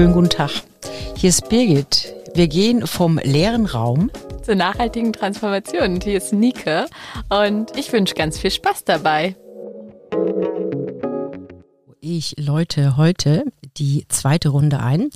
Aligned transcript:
schönen 0.00 0.14
guten 0.14 0.30
Tag. 0.30 0.50
Hier 1.14 1.28
ist 1.28 1.50
Birgit. 1.50 2.14
Wir 2.32 2.48
gehen 2.48 2.86
vom 2.86 3.18
leeren 3.18 3.66
Raum 3.66 4.10
zur 4.42 4.54
nachhaltigen 4.54 5.12
Transformation. 5.12 5.96
Und 5.96 6.04
hier 6.04 6.16
ist 6.16 6.32
Nike 6.32 6.86
und 7.28 7.76
ich 7.76 7.92
wünsche 7.92 8.14
ganz 8.14 8.38
viel 8.38 8.50
Spaß 8.50 8.84
dabei. 8.84 9.36
Ich 12.00 12.34
läute 12.38 12.96
heute 12.96 13.44
die 13.76 14.06
zweite 14.08 14.48
Runde 14.48 14.80
ein 14.80 15.10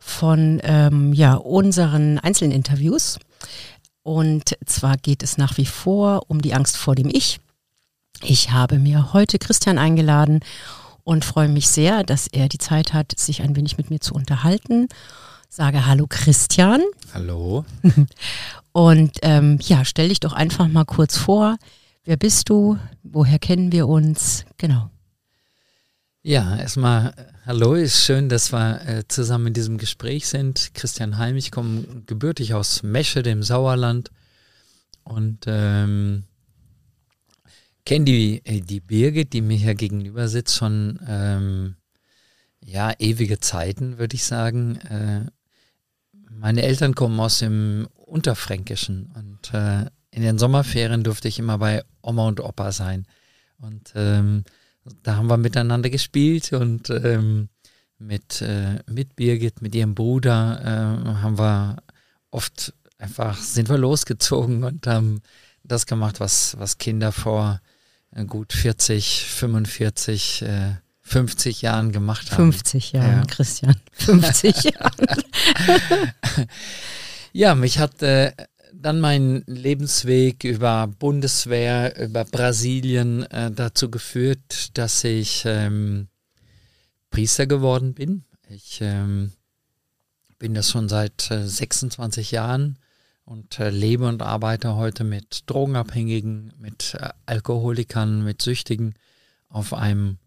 von 0.00 0.60
ähm, 0.64 1.12
ja, 1.12 1.34
unseren 1.34 2.18
einzelnen 2.18 2.50
Interviews. 2.50 3.20
Und 4.02 4.56
zwar 4.66 4.96
geht 4.96 5.22
es 5.22 5.38
nach 5.38 5.58
wie 5.58 5.66
vor 5.66 6.22
um 6.26 6.42
die 6.42 6.54
Angst 6.54 6.76
vor 6.76 6.96
dem 6.96 7.08
Ich. 7.08 7.38
Ich 8.20 8.50
habe 8.50 8.80
mir 8.80 9.12
heute 9.12 9.38
Christian 9.38 9.78
eingeladen 9.78 10.40
und 11.04 11.24
freue 11.24 11.48
mich 11.48 11.68
sehr, 11.68 12.02
dass 12.02 12.26
er 12.26 12.48
die 12.48 12.58
Zeit 12.58 12.92
hat, 12.92 13.12
sich 13.18 13.42
ein 13.42 13.54
wenig 13.56 13.78
mit 13.78 13.90
mir 13.90 14.00
zu 14.00 14.14
unterhalten. 14.14 14.88
Sage 15.48 15.86
Hallo 15.86 16.06
Christian. 16.08 16.82
Hallo. 17.12 17.64
Und 18.72 19.18
ähm, 19.22 19.58
ja, 19.62 19.84
stell 19.84 20.08
dich 20.08 20.18
doch 20.18 20.32
einfach 20.32 20.66
mal 20.66 20.84
kurz 20.84 21.16
vor. 21.16 21.58
Wer 22.04 22.16
bist 22.16 22.48
du? 22.48 22.76
Woher 23.04 23.38
kennen 23.38 23.70
wir 23.70 23.86
uns? 23.86 24.44
Genau. 24.56 24.90
Ja, 26.22 26.56
erstmal 26.56 27.14
hallo, 27.46 27.74
ist 27.74 28.02
schön, 28.02 28.28
dass 28.28 28.50
wir 28.52 28.80
äh, 28.88 29.04
zusammen 29.06 29.48
in 29.48 29.52
diesem 29.52 29.78
Gespräch 29.78 30.26
sind. 30.26 30.72
Christian 30.74 31.18
Heim, 31.18 31.36
ich 31.36 31.52
komme 31.52 31.84
gebürtig 32.06 32.54
aus 32.54 32.82
Mesche, 32.82 33.22
dem 33.22 33.42
Sauerland 33.42 34.10
und 35.04 35.44
ähm, 35.46 36.24
kenne 37.84 38.04
die, 38.04 38.44
äh, 38.44 38.60
die 38.60 38.80
Birgit, 38.80 39.32
die 39.32 39.40
mir 39.40 39.56
hier 39.56 39.74
gegenüber 39.74 40.28
sitzt, 40.28 40.56
schon 40.56 40.98
ähm, 41.06 41.76
ja, 42.60 42.92
ewige 42.98 43.40
Zeiten, 43.40 43.98
würde 43.98 44.16
ich 44.16 44.24
sagen. 44.24 44.76
Äh, 44.76 45.26
meine 46.30 46.62
Eltern 46.62 46.94
kommen 46.94 47.20
aus 47.20 47.38
dem 47.38 47.88
Unterfränkischen 47.94 49.12
und 49.14 49.54
äh, 49.54 49.86
in 50.10 50.22
den 50.22 50.38
Sommerferien 50.38 51.02
durfte 51.02 51.28
ich 51.28 51.38
immer 51.38 51.58
bei 51.58 51.82
Oma 52.00 52.28
und 52.28 52.40
Opa 52.40 52.72
sein. 52.72 53.06
Und 53.58 53.92
ähm, 53.94 54.44
da 55.02 55.16
haben 55.16 55.28
wir 55.28 55.36
miteinander 55.36 55.90
gespielt 55.90 56.52
und 56.52 56.90
ähm, 56.90 57.48
mit, 57.98 58.42
äh, 58.42 58.80
mit 58.86 59.16
Birgit, 59.16 59.62
mit 59.62 59.74
ihrem 59.74 59.94
Bruder, 59.94 60.60
äh, 60.62 61.22
haben 61.22 61.38
wir 61.38 61.76
oft 62.30 62.74
einfach, 62.98 63.36
sind 63.38 63.68
wir 63.68 63.78
losgezogen 63.78 64.64
und 64.64 64.86
haben 64.86 65.20
das 65.62 65.86
gemacht, 65.86 66.20
was, 66.20 66.58
was 66.58 66.78
Kinder 66.78 67.12
vor 67.12 67.60
gut 68.22 68.52
40, 68.52 69.26
45, 69.26 70.42
äh, 70.42 70.76
50 71.02 71.62
Jahren 71.62 71.92
gemacht 71.92 72.30
haben. 72.32 72.52
50 72.52 72.92
Jahre, 72.92 73.16
ja. 73.16 73.24
Christian. 73.26 73.76
50 73.92 74.64
Jahre. 74.64 75.06
ja, 77.32 77.54
mich 77.54 77.78
hat 77.78 78.02
äh, 78.02 78.32
dann 78.72 79.00
mein 79.00 79.42
Lebensweg 79.46 80.44
über 80.44 80.86
Bundeswehr, 80.86 81.98
über 82.00 82.24
Brasilien 82.24 83.24
äh, 83.24 83.50
dazu 83.50 83.90
geführt, 83.90 84.76
dass 84.78 85.04
ich 85.04 85.42
ähm, 85.46 86.08
Priester 87.10 87.46
geworden 87.46 87.94
bin. 87.94 88.24
Ich 88.48 88.78
ähm, 88.80 89.32
bin 90.38 90.54
das 90.54 90.70
schon 90.70 90.88
seit 90.88 91.30
äh, 91.30 91.46
26 91.46 92.30
Jahren 92.30 92.78
und 93.24 93.58
äh, 93.58 93.70
lebe 93.70 94.06
und 94.06 94.22
arbeite 94.22 94.76
heute 94.76 95.04
mit 95.04 95.44
Drogenabhängigen, 95.46 96.52
mit 96.58 96.94
äh, 96.94 97.10
Alkoholikern, 97.26 98.22
mit 98.22 98.42
Süchtigen 98.42 98.94
auf 99.48 99.72
einem 99.72 100.18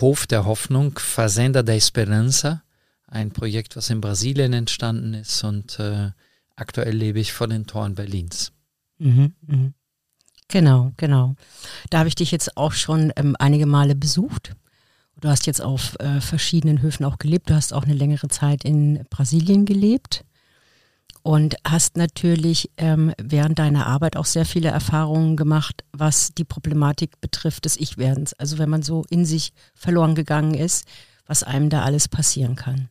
Hof 0.00 0.26
der 0.26 0.44
Hoffnung, 0.44 0.98
Fazenda 0.98 1.62
da 1.62 1.72
Esperança, 1.72 2.62
ein 3.06 3.30
Projekt, 3.30 3.76
was 3.76 3.90
in 3.90 4.00
Brasilien 4.00 4.52
entstanden 4.52 5.14
ist 5.14 5.42
und 5.44 5.78
äh, 5.78 6.10
aktuell 6.56 6.94
lebe 6.94 7.20
ich 7.20 7.32
vor 7.32 7.48
den 7.48 7.66
Toren 7.66 7.94
Berlins. 7.94 8.52
Mhm, 8.98 9.34
mh. 9.46 9.72
Genau, 10.50 10.92
genau. 10.96 11.34
Da 11.90 11.98
habe 11.98 12.08
ich 12.08 12.14
dich 12.14 12.30
jetzt 12.30 12.56
auch 12.56 12.72
schon 12.72 13.12
ähm, 13.16 13.36
einige 13.38 13.66
Male 13.66 13.94
besucht. 13.94 14.56
Du 15.20 15.28
hast 15.28 15.46
jetzt 15.46 15.60
auf 15.60 15.98
äh, 16.00 16.22
verschiedenen 16.22 16.80
Höfen 16.80 17.04
auch 17.04 17.18
gelebt. 17.18 17.50
Du 17.50 17.54
hast 17.54 17.74
auch 17.74 17.82
eine 17.82 17.92
längere 17.92 18.28
Zeit 18.28 18.64
in 18.64 19.04
Brasilien 19.10 19.66
gelebt 19.66 20.24
und 21.22 21.56
hast 21.66 21.96
natürlich 21.96 22.70
ähm, 22.76 23.12
während 23.20 23.58
deiner 23.58 23.86
Arbeit 23.86 24.16
auch 24.16 24.24
sehr 24.24 24.44
viele 24.44 24.68
Erfahrungen 24.68 25.36
gemacht, 25.36 25.84
was 25.92 26.30
die 26.36 26.44
Problematik 26.44 27.20
betrifft 27.20 27.64
des 27.64 27.76
Ich-Werdens. 27.76 28.34
Also 28.34 28.58
wenn 28.58 28.70
man 28.70 28.82
so 28.82 29.04
in 29.10 29.24
sich 29.24 29.52
verloren 29.74 30.14
gegangen 30.14 30.54
ist, 30.54 30.86
was 31.26 31.42
einem 31.42 31.70
da 31.70 31.82
alles 31.82 32.08
passieren 32.08 32.56
kann. 32.56 32.88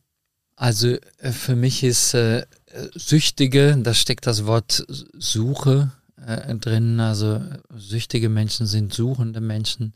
Also 0.56 0.96
äh, 1.18 1.32
für 1.32 1.56
mich 1.56 1.84
ist 1.84 2.14
äh, 2.14 2.46
Süchtige, 2.94 3.76
da 3.78 3.94
steckt 3.94 4.26
das 4.26 4.44
Wort 4.44 4.84
Suche 5.18 5.92
äh, 6.24 6.54
drin. 6.56 7.00
Also 7.00 7.40
süchtige 7.74 8.28
Menschen 8.28 8.66
sind 8.66 8.92
suchende 8.92 9.40
Menschen, 9.40 9.94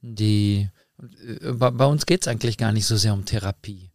die 0.00 0.68
äh, 0.98 1.52
bei, 1.52 1.70
bei 1.70 1.86
uns 1.86 2.06
geht 2.06 2.22
es 2.22 2.28
eigentlich 2.28 2.56
gar 2.58 2.72
nicht 2.72 2.86
so 2.86 2.96
sehr 2.96 3.12
um 3.12 3.24
Therapie. 3.24 3.90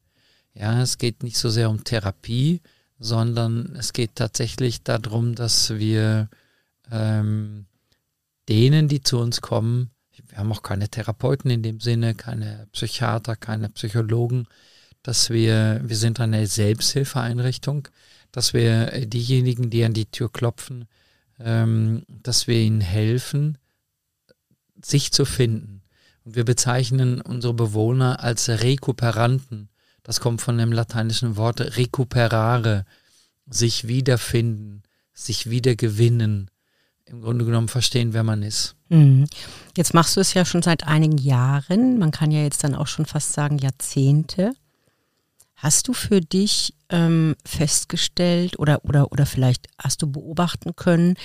Ja, 0.53 0.81
es 0.81 0.97
geht 0.97 1.23
nicht 1.23 1.37
so 1.37 1.49
sehr 1.49 1.69
um 1.69 1.83
Therapie, 1.83 2.61
sondern 3.03 3.75
es 3.77 3.91
geht 3.91 4.15
tatsächlich 4.15 4.83
darum, 4.83 5.35
dass 5.35 5.71
wir 5.75 6.29
ähm, 6.89 7.65
denen, 8.47 8.87
die 8.87 9.01
zu 9.03 9.19
uns 9.19 9.41
kommen, 9.41 9.91
wir 10.29 10.37
haben 10.37 10.51
auch 10.51 10.63
keine 10.63 10.87
Therapeuten 10.89 11.51
in 11.51 11.63
dem 11.63 11.79
Sinne, 11.79 12.15
keine 12.15 12.67
Psychiater, 12.71 13.35
keine 13.35 13.69
Psychologen, 13.69 14.47
dass 15.01 15.29
wir, 15.29 15.81
wir 15.83 15.97
sind 15.97 16.19
eine 16.21 16.47
Selbsthilfeeinrichtung, 16.47 17.89
dass 18.31 18.53
wir 18.53 19.05
diejenigen, 19.05 19.69
die 19.69 19.83
an 19.83 19.93
die 19.93 20.05
Tür 20.05 20.31
klopfen, 20.31 20.87
ähm, 21.39 22.03
dass 22.07 22.47
wir 22.47 22.59
ihnen 22.59 22.81
helfen, 22.81 23.57
sich 24.81 25.11
zu 25.11 25.25
finden. 25.25 25.81
Und 26.23 26.35
wir 26.35 26.45
bezeichnen 26.45 27.19
unsere 27.19 27.53
Bewohner 27.53 28.23
als 28.23 28.47
Rekuperanten. 28.47 29.67
Das 30.03 30.19
kommt 30.19 30.41
von 30.41 30.57
dem 30.57 30.71
lateinischen 30.71 31.37
Wort 31.37 31.61
recuperare, 31.77 32.85
sich 33.47 33.87
wiederfinden, 33.87 34.83
sich 35.13 35.49
wiedergewinnen, 35.49 36.51
im 37.05 37.21
Grunde 37.21 37.45
genommen 37.45 37.67
verstehen, 37.69 38.13
wer 38.13 38.23
man 38.23 38.43
ist. 38.43 38.75
Mhm. 38.89 39.25
Jetzt 39.75 39.93
machst 39.93 40.15
du 40.15 40.21
es 40.21 40.33
ja 40.33 40.45
schon 40.45 40.61
seit 40.61 40.85
einigen 40.85 41.17
Jahren, 41.17 41.97
man 41.99 42.11
kann 42.11 42.31
ja 42.31 42.41
jetzt 42.41 42.63
dann 42.63 42.75
auch 42.75 42.87
schon 42.87 43.05
fast 43.05 43.33
sagen 43.33 43.57
Jahrzehnte. 43.57 44.53
Hast 45.55 45.87
du 45.87 45.93
für 45.93 46.19
dich 46.19 46.75
ähm, 46.89 47.35
festgestellt 47.45 48.59
oder, 48.59 48.83
oder, 48.83 49.11
oder 49.13 49.25
vielleicht 49.25 49.67
hast 49.77 50.01
du 50.01 50.11
beobachten 50.11 50.75
können, 50.75 51.15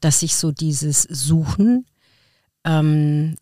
dass 0.00 0.20
sich 0.20 0.34
so 0.34 0.50
dieses 0.50 1.02
Suchen 1.02 1.86
ähm, 2.64 3.36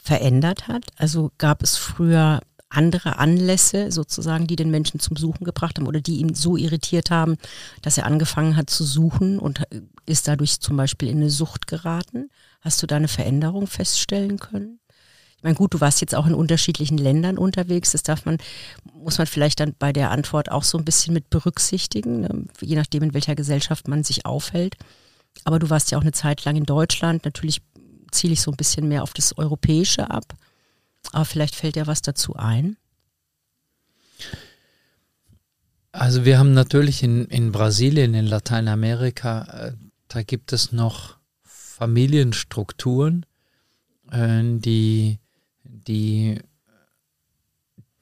verändert 0.00 0.68
hat? 0.68 0.84
Also 0.96 1.32
gab 1.38 1.64
es 1.64 1.76
früher 1.76 2.40
andere 2.68 3.18
Anlässe 3.18 3.92
sozusagen, 3.92 4.46
die 4.46 4.56
den 4.56 4.70
Menschen 4.70 5.00
zum 5.00 5.16
Suchen 5.16 5.44
gebracht 5.44 5.78
haben 5.78 5.86
oder 5.86 6.00
die 6.00 6.18
ihn 6.18 6.34
so 6.34 6.56
irritiert 6.56 7.10
haben, 7.10 7.36
dass 7.82 7.98
er 7.98 8.06
angefangen 8.06 8.56
hat 8.56 8.70
zu 8.70 8.84
suchen 8.84 9.38
und 9.38 9.62
ist 10.04 10.28
dadurch 10.28 10.60
zum 10.60 10.76
Beispiel 10.76 11.08
in 11.08 11.18
eine 11.18 11.30
Sucht 11.30 11.66
geraten? 11.66 12.30
Hast 12.60 12.82
du 12.82 12.86
da 12.86 12.96
eine 12.96 13.08
Veränderung 13.08 13.66
feststellen 13.66 14.38
können? 14.38 14.80
Ich 15.36 15.42
meine, 15.42 15.54
gut, 15.54 15.74
du 15.74 15.80
warst 15.80 16.00
jetzt 16.00 16.14
auch 16.14 16.26
in 16.26 16.34
unterschiedlichen 16.34 16.98
Ländern 16.98 17.38
unterwegs. 17.38 17.92
Das 17.92 18.02
darf 18.02 18.24
man, 18.24 18.38
muss 18.94 19.18
man 19.18 19.26
vielleicht 19.26 19.60
dann 19.60 19.74
bei 19.78 19.92
der 19.92 20.10
Antwort 20.10 20.50
auch 20.50 20.64
so 20.64 20.78
ein 20.78 20.84
bisschen 20.84 21.12
mit 21.12 21.30
berücksichtigen, 21.30 22.20
ne? 22.20 22.44
je 22.60 22.74
nachdem, 22.74 23.02
in 23.02 23.14
welcher 23.14 23.34
Gesellschaft 23.34 23.86
man 23.86 24.02
sich 24.02 24.24
aufhält. 24.24 24.76
Aber 25.44 25.58
du 25.58 25.68
warst 25.68 25.90
ja 25.90 25.98
auch 25.98 26.02
eine 26.02 26.12
Zeit 26.12 26.44
lang 26.44 26.56
in 26.56 26.64
Deutschland. 26.64 27.24
Natürlich 27.24 27.60
ziele 28.10 28.32
ich 28.32 28.40
so 28.40 28.50
ein 28.50 28.56
bisschen 28.56 28.88
mehr 28.88 29.02
auf 29.02 29.12
das 29.12 29.36
Europäische 29.36 30.10
ab. 30.10 30.24
Aber 31.12 31.24
vielleicht 31.24 31.54
fällt 31.54 31.76
dir 31.76 31.86
was 31.86 32.02
dazu 32.02 32.36
ein. 32.36 32.76
Also 35.92 36.24
wir 36.24 36.38
haben 36.38 36.52
natürlich 36.52 37.02
in, 37.02 37.26
in 37.26 37.52
Brasilien, 37.52 38.14
in 38.14 38.26
Lateinamerika, 38.26 39.42
äh, 39.44 39.72
da 40.08 40.22
gibt 40.22 40.52
es 40.52 40.72
noch 40.72 41.16
Familienstrukturen, 41.42 43.24
äh, 44.10 44.42
die, 44.58 45.18
die 45.64 46.40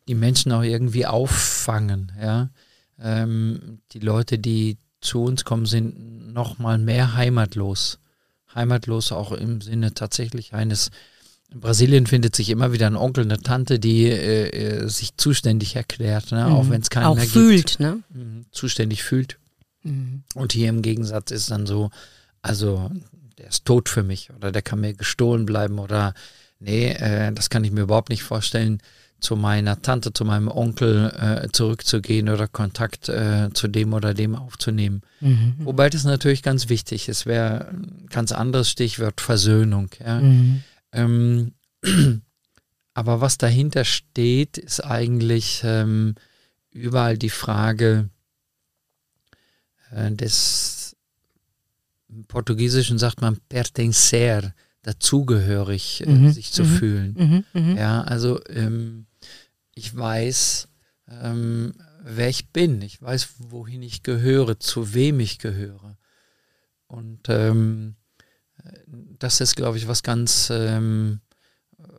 die 0.08 0.14
Menschen 0.14 0.52
auch 0.52 0.62
irgendwie 0.62 1.06
auffangen. 1.06 2.12
Ja? 2.20 2.50
Ähm, 2.98 3.80
die 3.92 4.00
Leute, 4.00 4.38
die 4.38 4.78
zu 5.00 5.22
uns 5.22 5.44
kommen, 5.44 5.66
sind 5.66 6.32
noch 6.32 6.58
mal 6.58 6.78
mehr 6.78 7.14
heimatlos. 7.14 7.98
Heimatlos 8.54 9.12
auch 9.12 9.32
im 9.32 9.60
Sinne 9.60 9.94
tatsächlich 9.94 10.54
eines 10.54 10.90
in 11.54 11.60
Brasilien 11.60 12.06
findet 12.06 12.34
sich 12.34 12.50
immer 12.50 12.72
wieder 12.72 12.86
ein 12.86 12.96
Onkel, 12.96 13.24
eine 13.24 13.38
Tante, 13.38 13.78
die 13.78 14.06
äh, 14.06 14.48
äh 14.48 14.88
sich 14.88 15.16
zuständig 15.16 15.76
erklärt, 15.76 16.32
ne? 16.32 16.46
mhm. 16.46 16.52
auch 16.52 16.68
wenn 16.68 16.80
es 16.80 16.90
keinen 16.90 17.04
auch 17.04 17.16
mehr 17.16 17.24
fühlt, 17.24 17.78
gibt. 17.78 17.80
Ne? 17.80 18.02
Mhm. 18.12 18.46
Zuständig 18.50 19.02
fühlt. 19.02 19.38
Mhm. 19.82 20.24
Und 20.34 20.52
hier 20.52 20.68
im 20.68 20.82
Gegensatz 20.82 21.30
ist 21.30 21.50
dann 21.50 21.66
so, 21.66 21.90
also 22.42 22.90
der 23.38 23.48
ist 23.48 23.64
tot 23.64 23.88
für 23.88 24.02
mich 24.02 24.30
oder 24.36 24.52
der 24.52 24.62
kann 24.62 24.80
mir 24.80 24.94
gestohlen 24.94 25.46
bleiben 25.46 25.78
oder 25.78 26.14
nee, 26.58 26.90
äh, 26.90 27.32
das 27.32 27.50
kann 27.50 27.64
ich 27.64 27.70
mir 27.70 27.82
überhaupt 27.82 28.10
nicht 28.10 28.22
vorstellen. 28.22 28.80
zu 29.20 29.36
meiner 29.36 29.80
Tante, 29.80 30.12
zu 30.12 30.26
meinem 30.26 30.48
Onkel 30.48 31.10
äh, 31.16 31.48
zurückzugehen 31.50 32.28
oder 32.28 32.46
Kontakt 32.46 33.08
äh, 33.08 33.48
zu 33.54 33.68
dem 33.68 33.94
oder 33.94 34.12
dem 34.12 34.34
aufzunehmen. 34.34 35.00
Mhm. 35.20 35.54
Wobei 35.60 35.88
das 35.88 36.04
natürlich 36.04 36.42
ganz 36.42 36.68
wichtig 36.68 37.08
ist. 37.08 37.24
Wäre 37.24 37.68
ein 37.68 38.06
ganz 38.10 38.32
anderes 38.32 38.68
Stichwort 38.68 39.22
Versöhnung. 39.22 39.88
Ja. 40.04 40.20
Mhm. 40.20 40.62
Ähm, 40.94 41.52
aber 42.94 43.20
was 43.20 43.36
dahinter 43.36 43.84
steht, 43.84 44.56
ist 44.56 44.80
eigentlich 44.80 45.62
ähm, 45.64 46.14
überall 46.70 47.18
die 47.18 47.30
Frage 47.30 48.08
äh, 49.90 50.10
des 50.12 50.96
im 52.08 52.24
Portugiesischen 52.26 52.98
sagt 52.98 53.20
man 53.20 53.38
pertencer, 53.48 54.54
dazugehörig 54.82 56.06
äh, 56.06 56.10
mhm. 56.10 56.30
sich 56.30 56.52
zu 56.52 56.62
mhm. 56.62 56.76
fühlen. 56.76 57.44
Mhm. 57.52 57.60
mhm. 57.60 57.76
Ja, 57.76 58.02
also 58.02 58.40
ähm, 58.48 59.06
ich 59.74 59.94
weiß, 59.96 60.68
ähm, 61.08 61.74
wer 62.04 62.28
ich 62.28 62.50
bin. 62.50 62.82
Ich 62.82 63.00
weiß, 63.02 63.34
wohin 63.38 63.82
ich 63.82 64.02
gehöre, 64.02 64.60
zu 64.60 64.94
wem 64.94 65.20
ich 65.20 65.38
gehöre. 65.38 65.96
Und 66.86 67.28
ähm, 67.28 67.96
das 69.18 69.40
ist, 69.40 69.56
glaube 69.56 69.78
ich, 69.78 69.88
was 69.88 70.02
ganz, 70.02 70.50
ähm, 70.50 71.20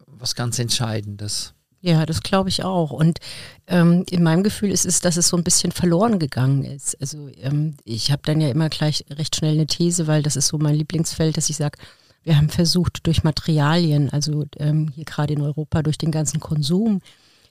was 0.08 0.36
ganz 0.36 0.60
Entscheidendes. 0.60 1.54
Ja, 1.82 2.06
das 2.08 2.24
glaube 2.24 2.50
ich 2.50 2.64
auch. 2.64 2.90
Und 2.90 3.20
ähm, 3.68 4.06
in 4.10 4.24
meinem 4.24 4.42
Gefühl 4.42 4.72
ist 4.72 4.88
es, 4.88 5.02
dass 5.02 5.18
es 5.18 5.28
so 5.28 5.38
ein 5.38 5.44
bisschen 5.44 5.72
verloren 5.72 6.18
gegangen 6.18 6.64
ist. 6.64 7.00
Also 7.00 7.30
ähm, 7.38 7.76
ich 7.84 8.12
habe 8.12 8.24
dann 8.26 8.42
ja 8.42 8.50
immer 8.50 8.70
gleich 8.70 9.06
recht 9.12 9.36
schnell 9.36 9.54
eine 9.54 9.68
These, 9.68 10.08
weil 10.08 10.24
das 10.24 10.36
ist 10.36 10.48
so 10.48 10.58
mein 10.58 10.74
Lieblingsfeld, 10.74 11.38
dass 11.38 11.50
ich 11.50 11.58
sage, 11.58 11.78
wir 12.24 12.38
haben 12.38 12.50
versucht 12.50 13.06
durch 13.06 13.24
Materialien, 13.24 14.10
also 14.10 14.46
ähm, 14.58 14.90
hier 14.96 15.06
gerade 15.06 15.34
in 15.34 15.44
Europa 15.44 15.84
durch 15.84 16.00
den 16.00 16.10
ganzen 16.10 16.40
Konsum, 16.40 17.02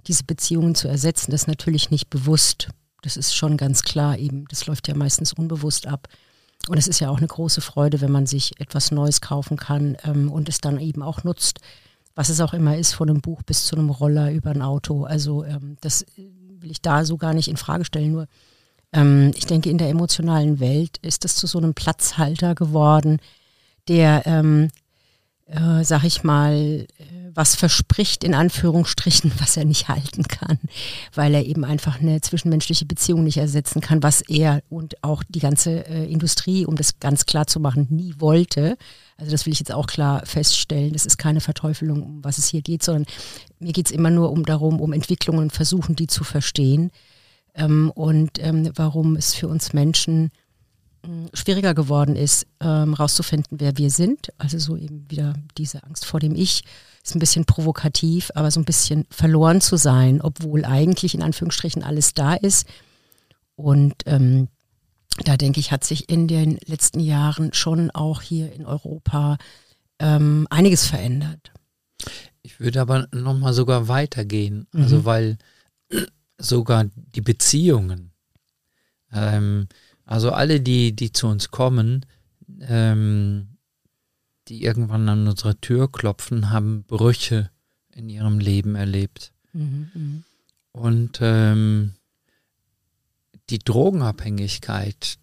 diese 0.09 0.25
Beziehungen 0.25 0.75
zu 0.75 0.89
ersetzen. 0.89 1.31
Das 1.31 1.43
ist 1.43 1.49
natürlich 1.49 1.93
nicht 1.93 2.11
bewusst. 2.11 2.71
Das 3.03 3.17
ist 3.17 3.37
schon 3.37 3.57
ganz 3.57 3.83
klar 3.83 4.19
eben. 4.19 4.47
Das 4.49 4.67
läuft 4.67 4.89
ja 4.89 4.97
meistens 4.97 5.33
unbewusst 5.33 5.87
ab. 5.87 6.09
Und 6.69 6.79
es 6.79 6.89
ist 6.89 7.01
ja 7.01 7.11
auch 7.11 7.19
eine 7.19 7.27
große 7.27 7.61
Freude, 7.61 8.01
wenn 8.01 8.13
man 8.13 8.27
sich 8.27 8.59
etwas 8.61 8.91
Neues 8.91 9.21
kaufen 9.21 9.57
kann 9.57 9.97
ähm, 10.05 10.31
und 10.33 10.49
es 10.49 10.61
dann 10.61 10.81
eben 10.81 11.03
auch 11.03 11.25
nutzt. 11.25 11.61
Was 12.15 12.29
es 12.29 12.41
auch 12.41 12.55
immer 12.55 12.77
ist, 12.77 12.93
von 12.93 13.11
einem 13.11 13.21
Buch 13.21 13.43
bis 13.43 13.67
zu 13.67 13.77
einem 13.77 13.91
Roller 13.91 14.33
über 14.33 14.51
ein 14.51 14.63
Auto. 14.63 15.05
Also 15.05 15.45
ähm, 15.45 15.77
das 15.81 16.07
will 16.17 16.71
ich 16.71 16.81
da 16.81 17.05
so 17.05 17.17
gar 17.17 17.35
nicht 17.35 17.49
in 17.49 17.57
Frage 17.57 17.85
stellen. 17.85 18.13
Nur 18.13 18.27
ähm, 18.93 19.33
ich 19.37 19.47
denke, 19.47 19.69
in 19.69 19.79
der 19.79 19.91
emotionalen 19.91 20.61
Welt 20.61 20.99
ist 20.99 21.25
es 21.25 21.37
zu 21.37 21.47
so 21.47 21.59
einem 21.59 21.75
Platzhalter 21.75 22.55
geworden, 22.55 23.19
der 23.89 24.23
ähm, 24.27 24.71
äh, 25.47 25.85
sag 25.85 26.05
ich 26.05 26.25
mal, 26.25 26.55
äh, 26.55 26.87
was 27.35 27.57
verspricht, 27.57 28.25
in 28.25 28.35
Anführungsstrichen, 28.35 29.33
was 29.39 29.57
er 29.57 29.65
nicht 29.65 29.89
halten 29.89 30.25
kann, 30.25 30.59
weil 31.15 31.35
er 31.35 31.45
eben 31.45 31.65
einfach 31.65 32.01
eine 32.01 32.21
zwischenmenschliche 32.21 32.87
Beziehung 32.87 33.25
nicht 33.25 33.37
ersetzen 33.37 33.81
kann, 33.81 34.03
was 34.03 34.23
er 34.23 34.63
und 34.69 35.03
auch 35.03 35.23
die 35.29 35.41
ganze 35.41 35.87
äh, 35.87 36.11
Industrie, 36.11 36.65
um 36.65 36.77
das 36.77 36.99
ganz 37.01 37.27
klar 37.27 37.47
zu 37.47 37.61
machen, 37.61 37.89
nie 37.91 38.15
wollte. 38.19 38.77
Also 39.17 39.33
das 39.33 39.47
will 39.47 39.53
ich 39.53 39.59
jetzt 39.59 39.73
auch 39.73 39.87
klar 39.87 40.25
feststellen. 40.25 40.93
Das 40.93 41.07
ist 41.07 41.19
keine 41.19 41.41
Verteufelung, 41.41 42.03
um 42.03 42.25
was 42.25 42.39
es 42.39 42.49
hier 42.49 42.63
geht, 42.63 42.83
sondern 42.83 43.07
mir 43.59 43.73
geht 43.73 43.87
es 43.87 43.93
immer 43.93 44.11
nur 44.11 44.31
um 44.31 44.45
darum, 44.45 44.81
um 44.81 44.93
Entwicklungen, 44.93 45.51
versuchen, 45.51 45.97
die 45.97 46.07
zu 46.07 46.25
verstehen 46.25 46.91
ähm, 47.55 47.91
und 47.95 48.39
ähm, 48.39 48.71
warum 48.75 49.17
es 49.17 49.35
für 49.35 49.49
uns 49.49 49.73
Menschen 49.73 50.31
schwieriger 51.35 51.75
geworden 51.75 52.17
ist, 52.17 52.47
ähm, 52.61 52.95
rauszufinden, 52.95 53.61
wer 53.61 53.77
wir 53.77 53.91
sind. 53.91 54.29
Also 54.39 54.59
so 54.59 54.77
eben 54.77 55.11
wieder 55.11 55.35
diese 55.57 55.83
Angst 55.85 56.05
vor 56.05 56.21
dem 56.21 56.35
Ich 56.35 56.65
ist 57.03 57.15
ein 57.15 57.21
bisschen 57.21 57.45
provokativ, 57.45 58.31
aber 58.35 58.51
so 58.51 58.61
ein 58.61 58.65
bisschen 58.65 59.07
verloren 59.11 59.61
zu 59.61 59.77
sein, 59.77 60.21
obwohl 60.23 60.65
eigentlich 60.65 61.15
in 61.15 61.23
Anführungsstrichen 61.23 61.83
alles 61.83 62.15
da 62.15 62.35
ist. 62.35 62.67
Und 63.57 63.95
ähm, 64.07 64.49
da 65.25 65.37
denke 65.37 65.61
ich, 65.61 65.71
hat 65.71 65.85
sich 65.85 66.09
in 66.09 66.27
den 66.27 66.59
letzten 66.65 67.01
Jahren 67.01 67.53
schon 67.53 67.91
auch 67.91 68.23
hier 68.23 68.53
in 68.53 68.65
Europa 68.65 69.37
ähm, 69.99 70.47
einiges 70.51 70.87
verändert. 70.87 71.53
Ich 72.43 72.59
würde 72.59 72.81
aber 72.81 73.07
nochmal 73.13 73.53
sogar 73.53 73.89
weitergehen, 73.89 74.67
mhm. 74.73 74.83
also 74.83 75.05
weil 75.05 75.39
sogar 76.39 76.87
die 76.95 77.21
Beziehungen, 77.21 78.13
ähm, 79.13 79.69
also 80.05 80.31
alle, 80.33 80.61
die, 80.61 80.95
die 80.95 81.13
zu 81.13 81.27
uns 81.27 81.51
kommen, 81.51 82.07
ähm, 82.61 83.57
die 84.49 84.63
irgendwann 84.63 85.09
an 85.09 85.27
unsere 85.27 85.59
Tür 85.61 85.91
klopfen, 85.91 86.51
haben 86.51 86.85
Brüche 86.85 87.51
in 87.93 88.09
ihrem 88.09 88.39
Leben 88.39 88.75
erlebt. 88.75 89.33
Mhm, 89.53 89.91
mh. 89.95 90.23
Und 90.73 91.19
ähm, 91.23 91.95
die 93.51 93.61
Drogenabhängigkeit, 93.61 95.19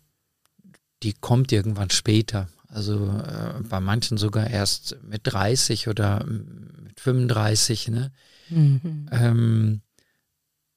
die 1.03 1.13
kommt 1.13 1.51
irgendwann 1.51 1.89
später. 1.89 2.47
Also 2.67 3.07
äh, 3.09 3.61
bei 3.67 3.81
manchen 3.81 4.17
sogar 4.17 4.49
erst 4.49 4.97
mit 5.03 5.21
30 5.25 5.89
oder 5.89 6.25
mit 6.25 6.99
35. 6.99 7.89
Ne? 7.89 8.11
Mhm. 8.49 9.09
Ähm, 9.11 9.81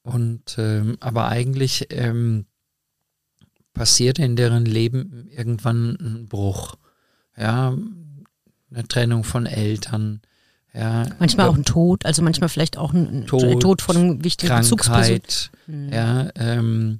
und 0.01 0.55
ähm, 0.57 0.97
aber 0.99 1.29
eigentlich 1.29 1.87
ähm, 1.89 2.45
passiert 3.75 4.17
in 4.17 4.35
deren 4.35 4.65
Leben 4.65 5.27
irgendwann 5.29 5.95
ein 5.99 6.27
Bruch. 6.27 6.75
Ja, 7.37 7.77
eine 8.71 8.87
Trennung 8.87 9.23
von 9.23 9.45
Eltern. 9.45 10.21
Ja, 10.73 11.05
manchmal 11.19 11.47
auch 11.47 11.55
ein 11.55 11.63
Tod, 11.63 12.05
also 12.05 12.21
manchmal 12.21 12.49
vielleicht 12.49 12.77
auch 12.77 12.91
ein 12.91 13.27
Tod, 13.27 13.61
Tod 13.61 13.81
von 13.81 13.95
einem 13.95 14.23
wichtigen 14.23 14.51
Krankheit, 14.51 15.51
mhm. 15.67 15.93
ja, 15.93 16.29
ähm, 16.35 16.99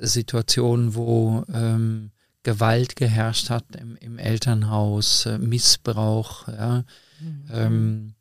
Situationen, 0.00 0.94
wo 0.94 1.44
ähm, 1.52 2.12
Gewalt 2.44 2.96
geherrscht 2.96 3.50
hat 3.50 3.64
im, 3.76 3.96
im 3.96 4.18
Elternhaus, 4.18 5.26
äh, 5.26 5.38
Missbrauch, 5.38 6.48
ja, 6.48 6.84
mhm. 7.20 7.44
ähm, 7.52 8.14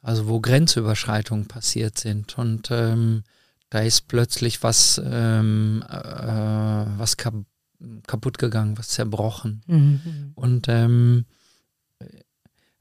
also 0.00 0.28
wo 0.28 0.40
Grenzüberschreitungen 0.40 1.46
passiert 1.46 1.98
sind 1.98 2.38
und 2.38 2.70
ähm, 2.70 3.24
da 3.72 3.80
ist 3.80 4.06
plötzlich 4.06 4.62
was, 4.62 5.00
ähm, 5.02 5.82
äh, 5.88 5.96
was 5.96 7.16
kap 7.16 7.34
kaputt 8.06 8.36
gegangen, 8.36 8.76
was 8.76 8.88
zerbrochen. 8.88 9.62
Mhm. 9.66 10.32
Und 10.34 10.66
ähm, 10.68 11.24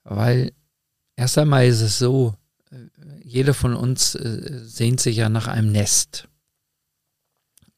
weil 0.04 0.52
erst 1.16 1.38
einmal 1.38 1.66
ist 1.66 1.80
es 1.80 1.98
so, 1.98 2.36
äh, 2.72 2.76
jeder 3.24 3.54
von 3.54 3.74
uns 3.74 4.16
äh, 4.16 4.60
sehnt 4.65 5.00
sich 5.00 5.15
ja 5.15 5.30
nach 5.30 5.48
einem 5.48 5.72
Nest. 5.72 6.27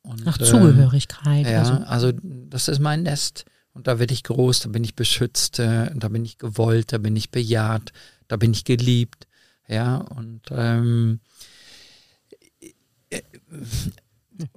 Und, 0.02 0.26
nach 0.26 0.40
Zugehörigkeit. 0.40 1.46
Äh, 1.46 1.54
ja, 1.54 1.60
also. 1.62 1.84
also. 1.86 2.20
das 2.24 2.68
ist 2.68 2.80
mein 2.80 3.04
Nest. 3.04 3.46
Und 3.74 3.86
da 3.86 4.00
werde 4.00 4.14
ich 4.16 4.24
groß, 4.24 4.62
da 4.62 4.70
bin 4.70 4.84
ich 4.84 4.96
beschützt, 4.96 5.60
äh, 5.60 5.92
da 5.94 6.10
bin 6.10 6.26
ich 6.26 6.40
gewollt, 6.40 6.92
da 6.92 6.98
bin 6.98 7.16
ich 7.16 7.30
bejaht, 7.30 7.94
da 8.28 8.38
bin 8.38 8.54
ich 8.54 8.66
geliebt. 8.66 9.28
Ja, 9.68 9.98
und 9.98 10.42
ähm, 10.50 11.20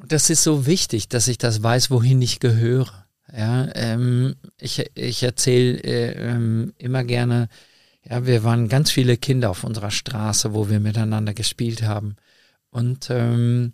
das 0.09 0.31
ist 0.31 0.43
so 0.43 0.67
wichtig, 0.67 1.09
dass 1.09 1.29
ich 1.29 1.39
das 1.39 1.63
weiß, 1.63 1.91
wohin 1.91 2.21
ich 2.23 2.41
gehöre. 2.41 3.07
Ja, 3.37 3.69
ähm, 3.75 4.37
ich, 4.59 4.91
ich 4.95 5.23
erzähle 5.23 5.79
äh, 5.83 6.31
ähm, 6.31 6.73
immer 6.79 7.05
gerne, 7.05 7.49
ja, 8.09 8.25
wir 8.25 8.45
waren 8.45 8.69
ganz 8.69 8.91
viele 8.91 9.17
Kinder 9.17 9.51
auf 9.51 9.65
unserer 9.65 9.91
Straße, 9.91 10.55
wo 10.55 10.71
wir 10.71 10.81
miteinander 10.81 11.35
gespielt 11.35 11.83
haben. 11.83 12.17
Und 12.71 13.09
ähm, 13.11 13.73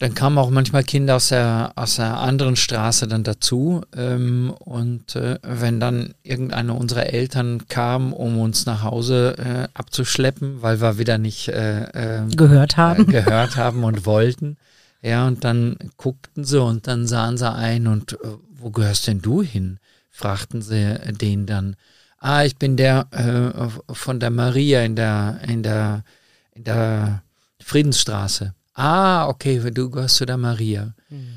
dann 0.00 0.14
kamen 0.14 0.38
auch 0.38 0.50
manchmal 0.50 0.82
Kinder 0.82 1.16
aus 1.16 1.28
der, 1.28 1.72
aus 1.76 1.96
der 1.96 2.18
anderen 2.18 2.56
Straße 2.56 3.06
dann 3.06 3.22
dazu. 3.22 3.82
Ähm, 3.96 4.52
und 4.58 5.14
äh, 5.14 5.38
wenn 5.42 5.78
dann 5.78 6.14
irgendeiner 6.24 6.76
unserer 6.76 7.06
Eltern 7.06 7.68
kam, 7.68 8.12
um 8.12 8.38
uns 8.40 8.66
nach 8.66 8.82
Hause 8.82 9.36
äh, 9.38 9.68
abzuschleppen, 9.78 10.62
weil 10.62 10.80
wir 10.80 10.98
wieder 10.98 11.18
nicht 11.18 11.48
äh, 11.48 11.84
ähm, 11.94 12.30
gehört 12.30 12.76
haben, 12.76 13.08
äh, 13.08 13.22
gehört 13.22 13.56
haben 13.56 13.84
und 13.84 14.04
wollten, 14.04 14.56
ja, 15.04 15.26
und 15.26 15.44
dann 15.44 15.76
guckten 15.98 16.44
sie 16.44 16.62
und 16.62 16.86
dann 16.86 17.06
sahen 17.06 17.36
sie 17.36 17.52
ein 17.52 17.86
und 17.86 18.14
äh, 18.14 18.38
wo 18.48 18.70
gehörst 18.70 19.06
denn 19.06 19.20
du 19.20 19.42
hin? 19.42 19.78
fragten 20.10 20.62
sie 20.62 20.98
den 21.20 21.44
dann. 21.44 21.76
Ah, 22.18 22.44
ich 22.44 22.56
bin 22.56 22.78
der 22.78 23.08
äh, 23.10 23.92
von 23.92 24.18
der 24.18 24.30
Maria 24.30 24.82
in 24.82 24.96
der 24.96 25.40
in 25.46 25.62
der 25.62 26.04
in 26.52 26.64
der 26.64 27.22
Friedensstraße. 27.60 28.54
Ah, 28.72 29.26
okay, 29.26 29.58
du 29.70 29.90
gehörst 29.90 30.16
zu 30.16 30.24
der 30.24 30.38
Maria. 30.38 30.94
Mhm. 31.10 31.34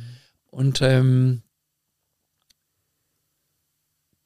Und 0.49 0.81
ähm, 0.81 1.41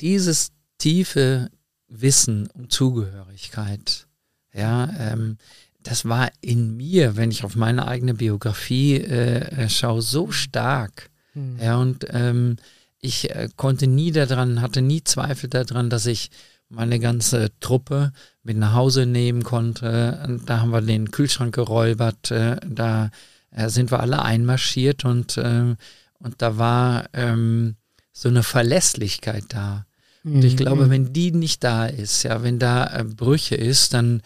dieses 0.02 0.52
tiefe 0.78 1.50
Wissen 1.88 2.48
um 2.52 2.70
Zugehörigkeit, 2.70 4.06
ja, 4.54 4.88
ähm, 5.00 5.38
das 5.84 6.06
war 6.06 6.32
in 6.42 6.78
mir, 6.78 7.16
wenn 7.16 7.32
ich 7.32 7.44
auf 7.44 7.56
meine 7.56 7.88
eigene 7.88 8.14
Biografie 8.14 8.98
äh, 8.98 9.64
äh 9.64 9.70
schaue, 9.70 10.02
so 10.02 10.32
stark. 10.32 11.10
Mhm. 11.34 11.58
Ja, 11.62 11.78
und 11.78 12.06
ähm, 12.10 12.58
ich 13.00 13.32
äh, 13.32 13.50
konnte 13.56 13.88
nie 13.88 14.12
daran, 14.12 14.62
hatte 14.62 14.82
nie 14.82 15.04
Zweifel 15.04 15.50
daran, 15.50 15.90
dass 15.90 16.06
ich 16.06 16.30
meine 16.70 17.00
ganze 17.00 17.52
Truppe 17.60 18.14
mit 18.44 18.58
nach 18.58 18.74
Hause 18.74 19.06
nehmen 19.06 19.44
konnte. 19.44 20.40
Da 20.46 20.62
haben 20.62 20.72
wir 20.72 20.82
den 20.82 21.12
Kühlschrank 21.12 21.54
geräubert, 21.54 22.32
äh, 22.32 22.58
da 22.66 23.10
äh, 23.52 23.70
sind 23.70 23.92
wir 23.92 24.00
alle 24.00 24.22
einmarschiert 24.22 25.04
und, 25.06 25.38
äh, 25.38 25.76
und 26.20 26.36
da 26.38 26.58
war 26.58 27.10
ähm, 27.14 27.76
so 28.14 28.30
eine 28.30 28.44
Verlässlichkeit 28.44 29.46
da. 29.50 29.86
Mhm. 30.24 30.36
Und 30.36 30.44
ich 30.46 30.58
glaube, 30.58 30.86
mhm. 30.86 30.90
wenn 30.90 31.14
die 31.14 31.32
nicht 31.32 31.64
da 31.64 31.86
ist, 31.86 32.24
ja, 32.24 32.44
wenn 32.44 32.60
da 32.60 33.00
äh, 33.00 33.04
Brüche 33.04 33.56
ist, 33.56 33.94
dann 33.94 34.22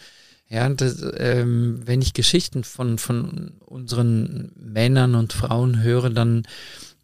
ja, 0.48 0.68
das, 0.68 1.04
ähm, 1.16 1.80
wenn 1.84 2.02
ich 2.02 2.12
Geschichten 2.12 2.64
von, 2.64 2.98
von 2.98 3.54
unseren 3.64 4.52
Männern 4.56 5.14
und 5.14 5.32
Frauen 5.32 5.82
höre, 5.82 6.10
dann 6.10 6.46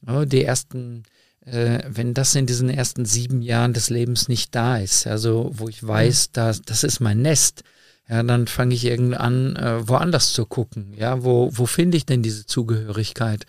oh, 0.07 0.25
die 0.25 0.45
ersten 0.45 1.05
äh, 1.45 1.81
wenn 1.89 2.15
das 2.15 2.35
in 2.35 2.47
diesen 2.47 2.69
ersten 2.69 3.05
sieben 3.05 3.43
Jahren 3.43 3.73
des 3.73 3.91
Lebens 3.91 4.29
nicht 4.29 4.55
da 4.55 4.79
ist, 4.79 5.07
also 5.07 5.51
wo 5.55 5.69
ich 5.69 5.87
weiß, 5.87 6.29
mhm. 6.29 6.31
da, 6.35 6.53
das 6.65 6.85
ist 6.85 7.01
mein 7.01 7.21
Nest, 7.23 7.65
ja, 8.09 8.23
dann 8.23 8.47
fange 8.47 8.75
ich 8.75 8.85
irgendwann 8.85 9.55
an, 9.55 9.57
äh, 9.57 9.89
woanders 9.89 10.33
zu 10.33 10.45
gucken. 10.45 10.93
Ja, 10.97 11.25
wo, 11.25 11.51
wo 11.53 11.67
finde 11.67 11.97
ich 11.97 12.07
denn 12.07 12.23
diese 12.23 12.47
Zugehörigkeit? 12.47 13.47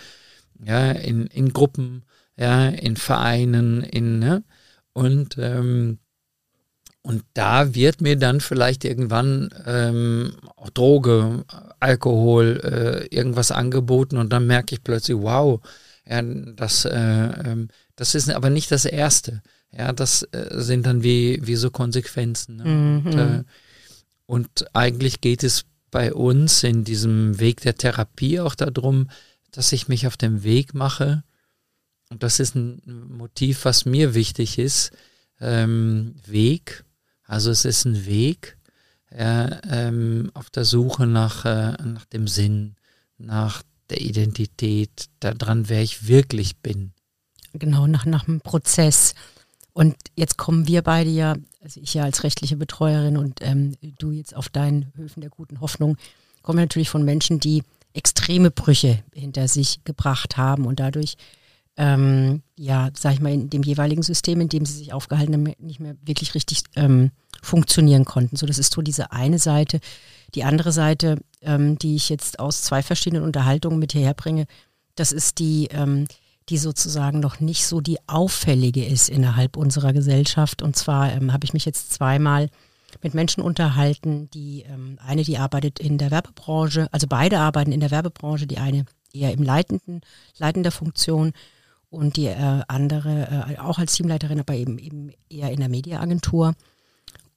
Ja, 0.64 0.92
in, 0.92 1.28
in 1.28 1.54
Gruppen, 1.54 2.04
ja, 2.38 2.70
in 2.70 2.96
Vereinen, 2.96 3.84
in, 3.84 4.20
ne? 4.20 4.44
Und, 4.94 5.38
ähm, 5.40 6.00
und 7.04 7.24
da 7.34 7.76
wird 7.76 8.02
mir 8.02 8.18
dann 8.18 8.40
vielleicht 8.40 8.86
irgendwann 8.86 9.50
ähm, 9.66 10.36
auch 10.56 10.70
Droge, 10.70 11.44
Alkohol, 11.82 12.62
äh, 12.64 13.16
irgendwas 13.16 13.52
angeboten 13.52 14.18
und 14.18 14.32
dann 14.32 14.48
merke 14.48 14.74
ich 14.74 14.84
plötzlich, 14.84 15.18
wow, 15.18 15.60
ja, 16.06 16.22
das, 16.22 16.86
äh, 16.86 16.92
ähm, 16.94 17.68
das 17.98 18.16
ist 18.16 18.30
aber 18.30 18.50
nicht 18.50 18.72
das 18.72 18.86
Erste. 18.86 19.42
Ja, 19.72 19.92
das 19.92 20.24
äh, 20.32 20.62
sind 20.62 20.86
dann 20.86 21.04
wie, 21.04 21.40
wie 21.44 21.56
so 21.56 21.72
Konsequenzen. 21.72 22.58
Ne? 22.58 22.66
Mhm. 22.66 23.06
Und, 23.06 23.20
äh, 23.20 23.44
und 24.26 24.76
eigentlich 24.76 25.20
geht 25.20 25.44
es 25.44 25.66
bei 25.92 26.14
uns 26.14 26.64
in 26.64 26.86
diesem 26.86 27.40
Weg 27.40 27.62
der 27.62 27.76
Therapie 27.76 28.40
auch 28.40 28.56
darum, 28.56 29.10
dass 29.52 29.74
ich 29.74 29.90
mich 29.90 30.08
auf 30.08 30.16
dem 30.16 30.44
Weg 30.44 30.74
mache. 30.74 31.24
Und 32.10 32.24
das 32.24 32.40
ist 32.40 32.56
ein 32.56 32.82
Motiv, 33.10 33.66
was 33.66 33.86
mir 33.86 34.14
wichtig 34.14 34.58
ist. 34.58 34.92
Ähm, 35.42 36.16
Weg. 36.26 36.86
Also 37.34 37.50
es 37.50 37.66
ist 37.66 37.86
ein 37.86 38.06
Weg 38.06 38.60
ja, 39.10 39.60
ähm, 39.68 40.30
auf 40.36 40.52
der 40.52 40.66
Suche 40.66 41.08
nach, 41.08 41.46
äh, 41.46 41.72
nach 41.84 42.06
dem 42.06 42.28
Sinn, 42.28 42.76
nach 43.18 43.64
der 43.90 44.02
Identität, 44.02 45.10
daran, 45.20 45.68
wer 45.68 45.82
ich 45.82 46.08
wirklich 46.08 46.58
bin. 46.58 46.92
Genau, 47.54 47.88
nach, 47.88 48.06
nach 48.06 48.28
einem 48.28 48.40
Prozess. 48.40 49.16
Und 49.74 49.96
jetzt 50.16 50.38
kommen 50.38 50.68
wir 50.68 50.84
beide 50.84 51.10
ja, 51.10 51.36
also 51.60 51.82
ich 51.82 51.96
ja 51.96 52.04
als 52.04 52.24
rechtliche 52.24 52.56
Betreuerin 52.56 53.18
und 53.18 53.40
ähm, 53.42 53.78
du 53.98 54.12
jetzt 54.12 54.36
auf 54.36 54.50
deinen 54.50 54.94
Höfen 54.96 55.22
der 55.22 55.32
guten 55.32 55.60
Hoffnung, 55.60 55.98
kommen 56.44 56.60
natürlich 56.60 56.92
von 56.92 57.04
Menschen, 57.04 57.40
die 57.40 57.64
extreme 57.94 58.52
Brüche 58.52 59.04
hinter 59.12 59.48
sich 59.48 59.84
gebracht 59.86 60.38
haben 60.38 60.68
und 60.68 60.80
dadurch, 60.80 61.16
ähm, 61.78 62.44
ja, 62.56 62.90
sag 62.98 63.14
ich 63.14 63.20
mal, 63.20 63.34
in 63.34 63.50
dem 63.50 63.64
jeweiligen 63.64 64.04
System, 64.04 64.42
in 64.42 64.50
dem 64.50 64.66
sie 64.66 64.78
sich 64.78 64.94
aufgehalten 64.94 65.34
haben, 65.34 65.54
nicht 65.60 65.80
mehr 65.80 65.96
wirklich 66.06 66.36
richtig 66.36 66.64
ähm, 66.76 67.12
funktionieren 67.42 68.06
konnten. 68.06 68.36
So, 68.36 68.46
das 68.46 68.60
ist 68.60 68.74
so 68.74 68.82
diese 68.82 69.12
eine 69.12 69.40
Seite. 69.40 69.80
Die 70.36 70.44
andere 70.44 70.72
Seite, 70.72 71.18
ähm, 71.42 71.78
die 71.80 71.96
ich 71.96 72.10
jetzt 72.10 72.40
aus 72.40 72.62
zwei 72.62 72.84
verschiedenen 72.84 73.24
Unterhaltungen 73.24 73.80
mit 73.80 73.92
hierher 73.92 74.14
bringe, 74.14 74.46
das 74.96 75.12
ist 75.12 75.40
die, 75.40 75.68
ähm, 75.72 76.08
die 76.50 76.58
sozusagen 76.58 77.20
noch 77.20 77.40
nicht 77.40 77.66
so 77.66 77.82
die 77.82 77.98
auffällige 78.08 78.86
ist 78.86 79.10
innerhalb 79.10 79.58
unserer 79.58 79.94
Gesellschaft. 79.94 80.62
Und 80.62 80.76
zwar 80.76 81.12
ähm, 81.12 81.34
habe 81.34 81.46
ich 81.46 81.54
mich 81.54 81.66
jetzt 81.66 81.92
zweimal 81.92 82.50
mit 83.02 83.16
Menschen 83.16 83.42
unterhalten, 83.42 84.30
die 84.32 84.64
ähm, 84.68 85.00
eine, 85.04 85.24
die 85.24 85.40
arbeitet 85.40 85.80
in 85.80 85.98
der 85.98 86.12
Werbebranche, 86.12 86.88
also 86.92 87.08
beide 87.08 87.40
arbeiten 87.40 87.72
in 87.72 87.80
der 87.80 87.90
Werbebranche, 87.90 88.46
die 88.46 88.60
eine 88.60 88.86
eher 89.14 89.32
im 89.32 89.42
leitenden, 89.42 90.02
leitender 90.38 90.72
Funktion 90.72 91.34
und 91.94 92.18
die 92.18 92.28
äh, 92.28 92.62
andere 92.68 93.48
äh, 93.50 93.60
auch 93.60 93.80
als 93.80 93.94
Teamleiterin, 93.94 94.40
aber 94.40 94.56
eben, 94.56 94.80
eben 94.80 95.12
eher 95.30 95.52
in 95.52 95.60
der 95.60 95.70
Mediaagentur. 95.70 96.54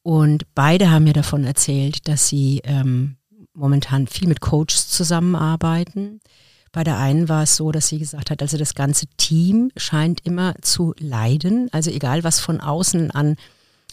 Und 0.02 0.44
beide 0.54 0.90
haben 0.90 1.04
mir 1.04 1.12
davon 1.12 1.44
erzählt, 1.44 2.08
dass 2.08 2.28
sie 2.28 2.62
ähm, 2.64 3.16
momentan 3.52 4.06
viel 4.06 4.28
mit 4.28 4.40
Coaches 4.40 4.88
zusammenarbeiten. 4.88 6.20
Bei 6.72 6.84
der 6.84 6.98
einen 6.98 7.28
war 7.28 7.42
es 7.42 7.56
so, 7.56 7.72
dass 7.72 7.88
sie 7.88 7.98
gesagt 7.98 8.30
hat, 8.30 8.42
also 8.42 8.56
das 8.56 8.74
ganze 8.74 9.06
Team 9.16 9.70
scheint 9.76 10.20
immer 10.24 10.54
zu 10.62 10.94
leiden. 10.98 11.68
Also 11.72 11.90
egal, 11.90 12.24
was 12.24 12.40
von 12.40 12.60
außen 12.60 13.10
an 13.10 13.36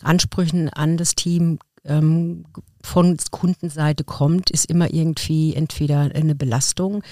Ansprüchen 0.01 0.69
an 0.69 0.97
das 0.97 1.15
Team 1.15 1.59
ähm, 1.85 2.45
von 2.81 3.17
Kundenseite 3.31 4.03
kommt, 4.03 4.49
ist 4.49 4.65
immer 4.65 4.93
irgendwie 4.93 5.55
entweder 5.55 6.11
eine 6.13 6.35
Belastung, 6.35 7.03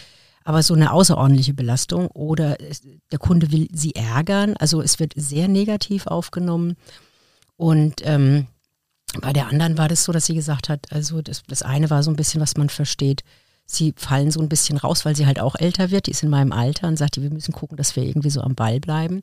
aber 0.43 0.63
so 0.63 0.73
eine 0.73 0.91
außerordentliche 0.91 1.53
Belastung 1.53 2.07
oder 2.07 2.57
der 3.11 3.19
Kunde 3.19 3.51
will 3.51 3.67
sie 3.71 3.95
ärgern. 3.95 4.55
Also 4.57 4.81
es 4.81 4.99
wird 4.99 5.13
sehr 5.15 5.47
negativ 5.47 6.07
aufgenommen. 6.07 6.77
Und 7.57 8.01
ähm, 8.03 8.47
bei 9.19 9.33
der 9.33 9.47
anderen 9.47 9.77
war 9.77 9.87
das 9.87 10.03
so, 10.03 10.11
dass 10.11 10.25
sie 10.25 10.35
gesagt 10.35 10.69
hat, 10.69 10.91
also 10.91 11.21
das, 11.21 11.43
das 11.47 11.61
eine 11.61 11.89
war 11.89 12.01
so 12.01 12.09
ein 12.09 12.15
bisschen, 12.15 12.41
was 12.41 12.57
man 12.57 12.69
versteht. 12.69 13.23
Sie 13.65 13.93
fallen 13.95 14.31
so 14.31 14.41
ein 14.41 14.49
bisschen 14.49 14.77
raus, 14.77 15.05
weil 15.05 15.15
sie 15.15 15.25
halt 15.25 15.39
auch 15.39 15.55
älter 15.55 15.91
wird. 15.91 16.07
Die 16.07 16.11
ist 16.11 16.23
in 16.23 16.29
meinem 16.29 16.51
Alter 16.51 16.87
und 16.87 16.97
sagte, 16.97 17.21
wir 17.21 17.29
müssen 17.29 17.53
gucken, 17.53 17.77
dass 17.77 17.95
wir 17.95 18.03
irgendwie 18.03 18.29
so 18.29 18.41
am 18.41 18.55
Ball 18.55 18.79
bleiben. 18.79 19.21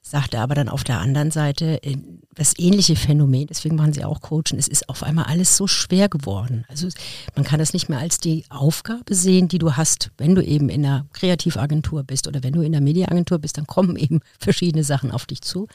Sagte 0.00 0.38
aber 0.38 0.54
dann 0.54 0.68
auf 0.68 0.84
der 0.84 1.00
anderen 1.00 1.30
Seite 1.30 1.82
äh, 1.82 1.96
das 2.34 2.58
ähnliche 2.58 2.96
Phänomen, 2.96 3.46
deswegen 3.46 3.76
machen 3.76 3.92
sie 3.92 4.04
auch 4.04 4.20
Coaching, 4.20 4.58
es 4.58 4.68
ist 4.68 4.88
auf 4.88 5.02
einmal 5.02 5.26
alles 5.26 5.56
so 5.56 5.66
schwer 5.66 6.08
geworden. 6.08 6.64
Also 6.68 6.88
man 7.34 7.44
kann 7.44 7.58
das 7.58 7.72
nicht 7.72 7.88
mehr 7.88 7.98
als 7.98 8.18
die 8.18 8.44
Aufgabe 8.48 9.14
sehen, 9.14 9.48
die 9.48 9.58
du 9.58 9.76
hast, 9.76 10.10
wenn 10.16 10.34
du 10.34 10.42
eben 10.42 10.68
in 10.68 10.86
einer 10.86 11.06
Kreativagentur 11.12 12.04
bist 12.04 12.28
oder 12.28 12.42
wenn 12.42 12.52
du 12.52 12.60
in 12.60 12.74
einer 12.74 12.84
Mediaagentur 12.84 13.38
bist, 13.38 13.58
dann 13.58 13.66
kommen 13.66 13.96
eben 13.96 14.20
verschiedene 14.38 14.84
Sachen 14.84 15.10
auf 15.10 15.26
dich 15.26 15.42
zu, 15.42 15.66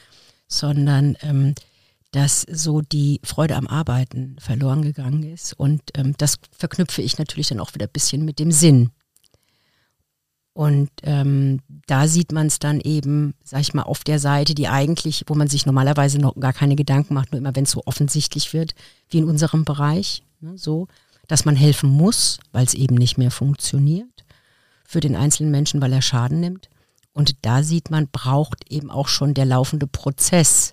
sondern 0.48 1.18
ähm, 1.22 1.54
dass 2.12 2.46
so 2.50 2.82
die 2.82 3.20
Freude 3.24 3.56
am 3.56 3.68
Arbeiten 3.68 4.36
verloren 4.40 4.84
gegangen 4.84 5.24
ist. 5.24 5.54
Und 5.54 5.82
ähm, 5.96 6.14
das 6.18 6.38
verknüpfe 6.52 7.02
ich 7.02 7.18
natürlich 7.18 7.50
dann 7.50 7.60
auch 7.60 7.74
wieder 7.74 7.88
ein 7.88 7.92
bisschen 7.92 8.24
mit 8.24 8.40
dem 8.40 8.52
Sinn. 8.52 8.92
Und 10.54 10.90
ähm, 11.02 11.62
da 11.88 12.08
sieht 12.08 12.32
man 12.32 12.48
es 12.48 12.60
dann 12.60 12.80
eben, 12.80 13.34
sag 13.44 13.62
ich 13.62 13.74
mal, 13.74 13.84
auf 13.84 14.04
der 14.04 14.20
Seite, 14.20 14.54
die 14.54 14.68
eigentlich, 14.68 15.24
wo 15.28 15.34
man 15.34 15.48
sich 15.48 15.66
normalerweise 15.66 16.20
noch 16.20 16.36
gar 16.40 16.54
keine 16.54 16.76
Gedanken 16.76 17.16
macht, 17.16 17.32
nur 17.32 17.40
immer 17.40 17.56
wenn 17.56 17.64
es 17.64 17.72
so 17.72 17.82
offensichtlich 17.86 18.54
wird, 18.54 18.76
wie 19.10 19.18
in 19.18 19.28
unserem 19.28 19.66
Bereich, 19.66 20.24
ne, 20.42 20.56
so, 20.56 20.88
dass 21.28 21.46
man 21.46 21.56
helfen 21.56 21.90
muss, 21.90 22.40
weil 22.52 22.66
es 22.66 22.76
eben 22.76 22.96
nicht 22.96 23.18
mehr 23.18 23.32
funktioniert 23.32 24.26
für 24.86 25.00
den 25.00 25.16
einzelnen 25.16 25.52
Menschen, 25.52 25.82
weil 25.82 25.94
er 25.94 26.04
Schaden 26.04 26.40
nimmt. 26.40 26.70
Und 27.14 27.46
da 27.46 27.64
sieht 27.64 27.90
man, 27.90 28.08
braucht 28.12 28.72
eben 28.72 28.92
auch 28.92 29.08
schon 29.08 29.34
der 29.34 29.46
laufende 29.46 29.88
Prozess 29.88 30.72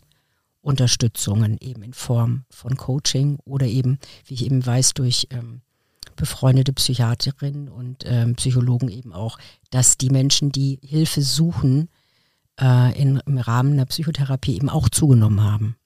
Unterstützungen 0.63 1.57
eben 1.61 1.83
in 1.83 1.95
Form 1.95 2.45
von 2.51 2.77
Coaching 2.77 3.39
oder 3.45 3.67
eben, 3.67 3.99
wie 4.27 4.35
ich 4.35 4.45
eben 4.45 4.65
weiß, 4.65 4.93
durch 4.93 5.29
ähm, 5.31 5.63
befreundete 6.21 6.75
Psychiaterinnen 6.75 7.69
und 7.71 8.05
ähm, 8.07 8.35
Psychologen 8.37 8.91
eben 8.91 9.15
auch, 9.15 9.39
dass 9.71 9.97
die 9.97 10.11
Menschen, 10.11 10.53
die 10.53 10.79
Hilfe 10.83 11.23
suchen, 11.23 11.89
äh, 12.61 13.00
in, 13.00 13.23
im 13.27 13.39
Rahmen 13.39 13.79
der 13.79 13.87
Psychotherapie 13.87 14.55
eben 14.55 14.69
auch 14.69 14.91
zugenommen 14.91 15.43
haben. 15.43 15.77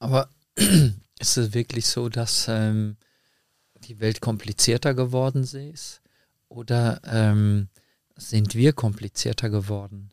Aber 0.00 0.28
ist 0.56 1.36
es 1.36 1.54
wirklich 1.54 1.86
so, 1.86 2.08
dass 2.08 2.46
ähm, 2.48 2.96
die 3.84 4.00
Welt 4.00 4.20
komplizierter 4.20 4.94
geworden 4.94 5.44
ist? 5.44 6.02
Oder 6.48 7.00
ähm, 7.04 7.68
sind 8.16 8.56
wir 8.56 8.72
komplizierter 8.72 9.48
geworden? 9.48 10.10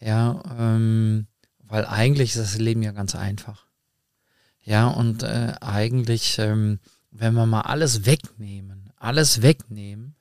Ja, 0.00 0.42
ähm, 0.58 1.26
weil 1.58 1.84
eigentlich 1.86 2.30
ist 2.30 2.38
das 2.38 2.58
Leben 2.58 2.82
ja 2.82 2.92
ganz 2.92 3.16
einfach. 3.16 3.66
Ja, 4.62 4.86
und 4.86 5.24
äh, 5.24 5.54
eigentlich, 5.60 6.38
ähm, 6.38 6.78
wenn 7.18 7.34
wir 7.34 7.46
mal 7.46 7.62
alles 7.62 8.06
wegnehmen, 8.06 8.90
alles 8.98 9.42
wegnehmen, 9.42 10.14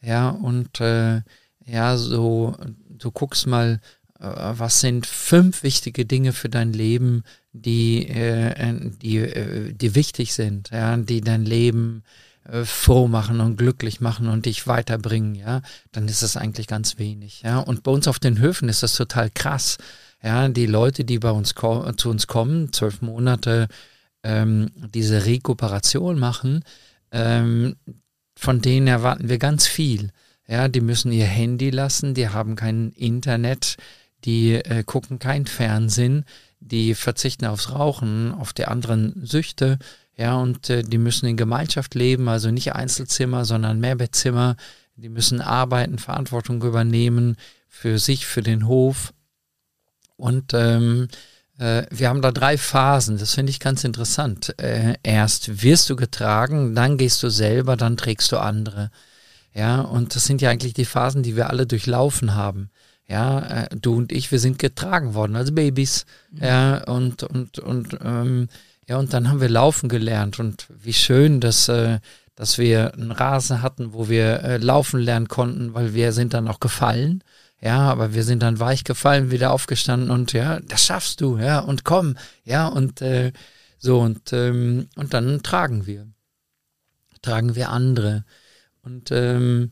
ja, 0.00 0.28
und 0.28 0.80
äh, 0.80 1.22
ja, 1.66 1.96
so, 1.96 2.56
du 2.88 3.10
guckst 3.10 3.46
mal, 3.46 3.80
äh, 4.20 4.26
was 4.26 4.80
sind 4.80 5.06
fünf 5.06 5.62
wichtige 5.62 6.04
Dinge 6.04 6.32
für 6.32 6.48
dein 6.48 6.72
Leben, 6.72 7.24
die, 7.52 8.08
äh, 8.08 8.74
die, 9.02 9.18
äh, 9.18 9.72
die 9.72 9.94
wichtig 9.94 10.34
sind, 10.34 10.70
ja, 10.70 10.96
die 10.96 11.20
dein 11.20 11.44
Leben 11.44 12.02
äh, 12.44 12.64
froh 12.64 13.08
machen 13.08 13.40
und 13.40 13.56
glücklich 13.56 14.00
machen 14.00 14.28
und 14.28 14.46
dich 14.46 14.66
weiterbringen, 14.66 15.34
ja, 15.34 15.62
dann 15.92 16.08
ist 16.08 16.22
das 16.22 16.36
eigentlich 16.36 16.66
ganz 16.66 16.98
wenig, 16.98 17.42
ja. 17.42 17.58
Und 17.58 17.82
bei 17.82 17.90
uns 17.90 18.08
auf 18.08 18.18
den 18.18 18.38
Höfen 18.38 18.68
ist 18.68 18.82
das 18.82 18.94
total 18.94 19.30
krass. 19.30 19.78
Ja, 20.22 20.48
die 20.48 20.66
Leute, 20.66 21.04
die 21.04 21.18
bei 21.18 21.30
uns 21.30 21.54
zu 21.54 22.08
uns 22.08 22.26
kommen, 22.26 22.72
zwölf 22.72 23.02
Monate 23.02 23.68
ähm, 24.24 24.70
diese 24.76 25.24
Rekuperation 25.24 26.18
machen, 26.18 26.64
ähm, 27.12 27.76
von 28.34 28.60
denen 28.60 28.88
erwarten 28.88 29.28
wir 29.28 29.38
ganz 29.38 29.66
viel. 29.66 30.10
Ja, 30.48 30.68
die 30.68 30.80
müssen 30.80 31.12
ihr 31.12 31.26
Handy 31.26 31.70
lassen, 31.70 32.14
die 32.14 32.28
haben 32.28 32.56
kein 32.56 32.90
Internet, 32.90 33.76
die 34.24 34.54
äh, 34.54 34.82
gucken 34.82 35.18
kein 35.18 35.46
Fernsehen, 35.46 36.24
die 36.60 36.94
verzichten 36.94 37.46
aufs 37.46 37.70
Rauchen, 37.70 38.32
auf 38.32 38.52
die 38.52 38.66
anderen 38.66 39.24
Süchte, 39.24 39.78
ja, 40.16 40.36
und 40.36 40.70
äh, 40.70 40.82
die 40.82 40.98
müssen 40.98 41.26
in 41.26 41.36
Gemeinschaft 41.36 41.94
leben, 41.94 42.28
also 42.28 42.50
nicht 42.50 42.74
Einzelzimmer, 42.74 43.44
sondern 43.44 43.80
Mehrbettzimmer. 43.80 44.56
Die 44.96 45.08
müssen 45.08 45.40
arbeiten, 45.40 45.98
Verantwortung 45.98 46.62
übernehmen 46.62 47.36
für 47.68 47.98
sich, 47.98 48.26
für 48.26 48.42
den 48.42 48.68
Hof. 48.68 49.12
Und 50.16 50.54
ähm, 50.54 51.08
äh, 51.10 51.33
wir 51.56 52.08
haben 52.08 52.20
da 52.20 52.32
drei 52.32 52.58
Phasen, 52.58 53.18
das 53.18 53.34
finde 53.34 53.50
ich 53.50 53.60
ganz 53.60 53.84
interessant. 53.84 54.58
Äh, 54.58 54.94
erst 55.04 55.62
wirst 55.62 55.88
du 55.88 55.94
getragen, 55.94 56.74
dann 56.74 56.98
gehst 56.98 57.22
du 57.22 57.28
selber, 57.28 57.76
dann 57.76 57.96
trägst 57.96 58.32
du 58.32 58.38
andere. 58.38 58.90
Ja, 59.54 59.82
und 59.82 60.16
das 60.16 60.24
sind 60.24 60.42
ja 60.42 60.50
eigentlich 60.50 60.74
die 60.74 60.84
Phasen, 60.84 61.22
die 61.22 61.36
wir 61.36 61.48
alle 61.48 61.66
durchlaufen 61.66 62.34
haben. 62.34 62.70
Ja, 63.06 63.38
äh, 63.40 63.68
du 63.76 63.96
und 63.96 64.10
ich, 64.12 64.32
wir 64.32 64.40
sind 64.40 64.58
getragen 64.58 65.14
worden 65.14 65.36
als 65.36 65.54
Babys. 65.54 66.06
Mhm. 66.32 66.42
Ja, 66.42 66.84
und, 66.84 67.22
und, 67.22 67.58
und, 67.60 67.98
ähm, 68.02 68.48
ja, 68.88 68.96
und 68.98 69.12
dann 69.12 69.28
haben 69.28 69.40
wir 69.40 69.48
laufen 69.48 69.88
gelernt. 69.88 70.40
Und 70.40 70.66
wie 70.68 70.92
schön, 70.92 71.40
dass, 71.40 71.68
äh, 71.68 72.00
dass 72.34 72.58
wir 72.58 72.94
einen 72.94 73.12
Rasen 73.12 73.62
hatten, 73.62 73.92
wo 73.92 74.08
wir 74.08 74.42
äh, 74.42 74.56
laufen 74.56 75.00
lernen 75.00 75.28
konnten, 75.28 75.74
weil 75.74 75.94
wir 75.94 76.12
sind 76.12 76.34
dann 76.34 76.48
auch 76.48 76.60
gefallen. 76.60 77.22
Ja, 77.60 77.90
aber 77.90 78.14
wir 78.14 78.24
sind 78.24 78.42
dann 78.42 78.60
weich 78.60 78.84
gefallen, 78.84 79.30
wieder 79.30 79.52
aufgestanden 79.52 80.10
und 80.10 80.32
ja, 80.32 80.60
das 80.60 80.84
schaffst 80.84 81.20
du, 81.20 81.38
ja, 81.38 81.60
und 81.60 81.84
komm, 81.84 82.16
ja, 82.44 82.68
und 82.68 83.00
äh, 83.00 83.32
so, 83.78 84.00
und, 84.00 84.32
ähm, 84.32 84.88
und 84.96 85.14
dann 85.14 85.42
tragen 85.42 85.86
wir. 85.86 86.08
Tragen 87.22 87.54
wir 87.54 87.70
andere. 87.70 88.24
Und 88.82 89.10
ähm, 89.10 89.70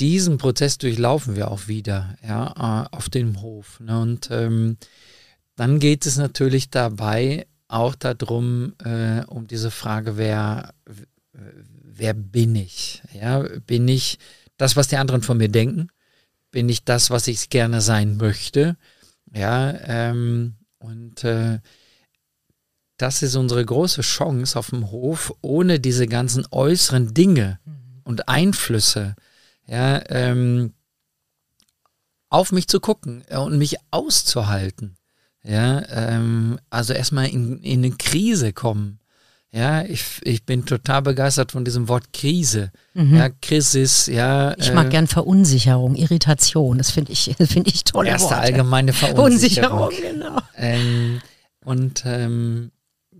diesen 0.00 0.38
Prozess 0.38 0.78
durchlaufen 0.78 1.36
wir 1.36 1.50
auch 1.50 1.68
wieder, 1.68 2.16
ja, 2.26 2.84
äh, 2.84 2.96
auf 2.96 3.08
dem 3.08 3.40
Hof. 3.40 3.80
Ne? 3.80 4.00
Und 4.00 4.30
ähm, 4.30 4.76
dann 5.56 5.80
geht 5.80 6.06
es 6.06 6.16
natürlich 6.16 6.70
dabei 6.70 7.46
auch 7.68 7.94
darum, 7.94 8.74
äh, 8.84 9.24
um 9.26 9.46
diese 9.46 9.70
Frage, 9.70 10.16
wer, 10.16 10.74
wer 11.82 12.14
bin 12.14 12.54
ich? 12.54 13.02
Ja, 13.12 13.44
bin 13.66 13.88
ich 13.88 14.18
das, 14.56 14.76
was 14.76 14.88
die 14.88 14.96
anderen 14.96 15.22
von 15.22 15.38
mir 15.38 15.48
denken? 15.48 15.88
Bin 16.52 16.68
ich 16.68 16.84
das, 16.84 17.10
was 17.10 17.26
ich 17.26 17.50
gerne 17.50 17.80
sein 17.80 18.16
möchte? 18.16 18.76
Ja, 19.34 19.74
ähm, 19.86 20.54
und 20.78 21.24
äh, 21.24 21.58
das 22.98 23.22
ist 23.22 23.34
unsere 23.34 23.64
große 23.64 24.02
Chance 24.02 24.56
auf 24.56 24.70
dem 24.70 24.92
Hof, 24.92 25.34
ohne 25.40 25.80
diese 25.80 26.06
ganzen 26.06 26.46
äußeren 26.52 27.14
Dinge 27.14 27.58
mhm. 27.64 28.02
und 28.04 28.28
Einflüsse, 28.28 29.16
ja, 29.66 30.02
ähm, 30.08 30.74
auf 32.28 32.52
mich 32.52 32.68
zu 32.68 32.78
gucken 32.78 33.24
und 33.30 33.58
mich 33.58 33.78
auszuhalten. 33.90 34.96
Ja, 35.42 35.82
ähm, 35.88 36.60
also 36.70 36.92
erstmal 36.92 37.28
in, 37.28 37.58
in 37.62 37.84
eine 37.84 37.96
Krise 37.96 38.52
kommen. 38.52 39.00
Ja, 39.54 39.82
ich, 39.82 40.02
ich 40.22 40.46
bin 40.46 40.64
total 40.64 41.02
begeistert 41.02 41.52
von 41.52 41.62
diesem 41.62 41.86
Wort 41.86 42.14
Krise. 42.14 42.72
Mhm. 42.94 43.16
Ja, 43.16 43.28
Krisis, 43.28 44.06
ja. 44.06 44.56
Ich 44.56 44.72
mag 44.72 44.86
äh, 44.86 44.90
gern 44.90 45.06
Verunsicherung, 45.06 45.94
Irritation. 45.94 46.78
Das 46.78 46.90
finde 46.90 47.12
ich, 47.12 47.34
finde 47.38 47.68
ich 47.68 47.84
toll. 47.84 48.06
Erste 48.06 48.30
Worte. 48.30 48.40
allgemeine 48.40 48.94
Verunsicherung. 48.94 49.90
Verunsicherung, 49.90 50.20
genau. 50.20 50.38
Ähm, 50.56 51.20
und 51.64 52.02
ähm, 52.06 52.72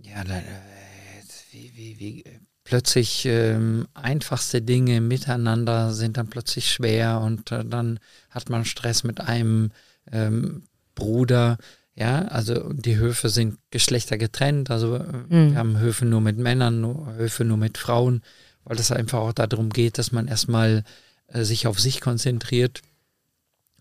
ja, 0.02 0.24
dann, 0.24 0.38
äh, 0.38 1.22
wie, 1.50 1.72
wie, 1.76 1.98
wie, 1.98 2.24
plötzlich 2.64 3.26
ähm, 3.26 3.86
einfachste 3.92 4.62
Dinge 4.62 5.02
miteinander 5.02 5.92
sind 5.92 6.16
dann 6.16 6.28
plötzlich 6.28 6.70
schwer 6.70 7.20
und 7.20 7.52
äh, 7.52 7.62
dann 7.62 8.00
hat 8.30 8.48
man 8.48 8.64
Stress 8.64 9.04
mit 9.04 9.20
einem 9.20 9.70
ähm, 10.10 10.62
Bruder. 10.94 11.58
Ja, 11.94 12.22
also 12.28 12.72
die 12.72 12.96
Höfe 12.96 13.28
sind 13.28 13.58
Geschlechter 13.70 14.16
getrennt. 14.16 14.70
Also 14.70 14.96
äh, 14.96 15.12
mhm. 15.28 15.52
wir 15.52 15.58
haben 15.58 15.78
Höfe 15.78 16.04
nur 16.04 16.20
mit 16.20 16.38
Männern, 16.38 16.80
nur, 16.80 17.14
Höfe 17.14 17.44
nur 17.44 17.58
mit 17.58 17.76
Frauen, 17.76 18.22
weil 18.64 18.78
es 18.78 18.90
einfach 18.90 19.18
auch 19.18 19.32
darum 19.32 19.70
geht, 19.70 19.98
dass 19.98 20.12
man 20.12 20.28
erstmal 20.28 20.84
äh, 21.26 21.44
sich 21.44 21.66
auf 21.66 21.78
sich 21.78 22.00
konzentriert. 22.00 22.80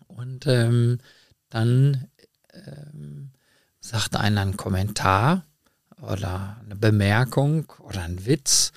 Und 0.08 0.46
ähm, 0.46 0.98
dann 1.48 2.08
ähm, 2.52 3.30
sagt 3.80 4.16
einer 4.16 4.42
einen 4.42 4.56
Kommentar 4.56 5.44
oder 6.00 6.58
eine 6.64 6.76
Bemerkung 6.76 7.72
oder 7.78 8.02
ein 8.02 8.26
Witz 8.26 8.72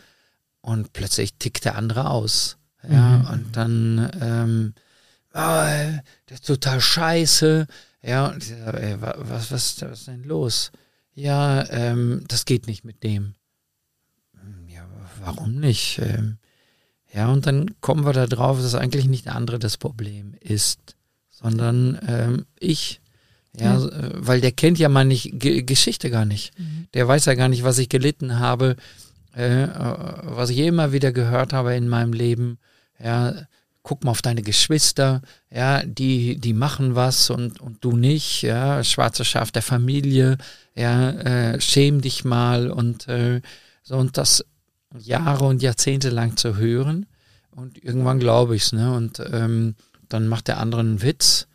und 0.62 0.94
plötzlich 0.94 1.38
tickt 1.38 1.66
der 1.66 1.76
andere 1.76 2.10
aus. 2.10 2.58
Ja, 2.90 3.18
mhm. 3.18 3.28
und 3.28 3.58
dann, 3.58 4.12
ähm, 4.22 4.74
oh, 5.34 6.00
das 6.28 6.40
ist 6.40 6.48
total 6.48 6.80
scheiße. 6.80 7.68
Ja, 8.06 8.28
und 8.28 8.44
ich 8.44 8.50
sage, 8.50 8.80
ey, 8.82 9.02
was, 9.02 9.52
was, 9.52 9.82
was 9.82 10.00
ist 10.00 10.08
denn 10.08 10.24
los? 10.24 10.72
Ja, 11.16 11.68
ähm, 11.70 12.24
das 12.28 12.46
geht 12.46 12.68
nicht 12.68 12.86
mit 12.86 13.04
dem. 13.04 13.34
Hm, 14.34 14.68
ja, 14.68 14.88
warum 15.22 15.56
nicht? 15.56 16.00
Ähm, 16.00 16.38
ja, 17.12 17.30
und 17.30 17.48
dann 17.48 17.80
kommen 17.82 18.06
wir 18.06 18.14
da 18.14 18.28
drauf, 18.28 18.60
dass 18.60 18.76
eigentlich 18.76 19.08
nicht 19.08 19.26
der 19.26 19.36
andere 19.36 19.58
das 19.58 19.78
Problem 19.78 20.36
ist, 20.40 20.96
sondern 21.30 22.00
ähm, 22.08 22.46
ich. 22.60 23.02
Ja, 23.58 23.78
ja, 23.80 23.88
äh, 23.88 24.12
weil 24.16 24.42
der 24.42 24.52
kennt 24.52 24.78
ja 24.78 24.90
meine 24.90 25.16
G 25.16 25.64
Geschichte 25.64 26.10
gar 26.12 26.26
nicht. 26.26 26.60
Mhm. 26.60 26.88
Der 26.94 27.08
weiß 27.08 27.26
ja 27.26 27.36
gar 27.36 27.48
nicht, 27.48 27.64
was 27.64 27.78
ich 27.78 27.88
gelitten 27.88 28.38
habe, 28.38 28.76
äh, 29.34 29.64
äh, 29.64 29.70
was 30.24 30.50
ich 30.50 30.60
immer 30.60 30.92
wieder 30.92 31.14
gehört 31.14 31.54
habe 31.54 31.74
in 31.74 31.88
meinem 31.88 32.12
Leben. 32.12 32.60
Ja, 33.02 33.34
guck 33.86 34.04
mal 34.04 34.12
auf 34.12 34.24
deine 34.24 34.42
Geschwister, 34.42 35.22
ja, 35.52 35.84
die, 35.86 36.38
die 36.40 36.54
machen 36.54 36.96
was 36.96 37.30
und, 37.30 37.62
und 37.62 37.86
du 37.86 37.96
nicht, 37.96 38.42
ja, 38.42 38.84
schwarze 38.84 39.24
Schaf 39.24 39.52
der 39.52 39.62
Familie, 39.62 40.38
ja, 40.74 41.12
äh, 41.12 41.62
schäm 41.62 42.02
dich 42.02 42.26
mal 42.26 42.72
und 42.72 43.08
äh, 43.08 43.42
so 43.84 43.96
und 43.96 44.18
das 44.18 44.44
Jahre 44.98 45.46
und 45.46 45.62
Jahrzehnte 45.62 46.10
lang 46.10 46.36
zu 46.36 46.58
hören 46.58 47.06
und 47.52 47.82
irgendwann 47.82 48.20
glaube 48.20 48.56
ich 48.56 48.64
es, 48.64 48.74
ne, 48.74 48.92
und 48.92 49.22
ähm, 49.32 49.76
dann 50.10 50.28
macht 50.28 50.48
der 50.48 50.60
andere 50.60 50.82
einen 50.82 51.04
Witz 51.04 51.48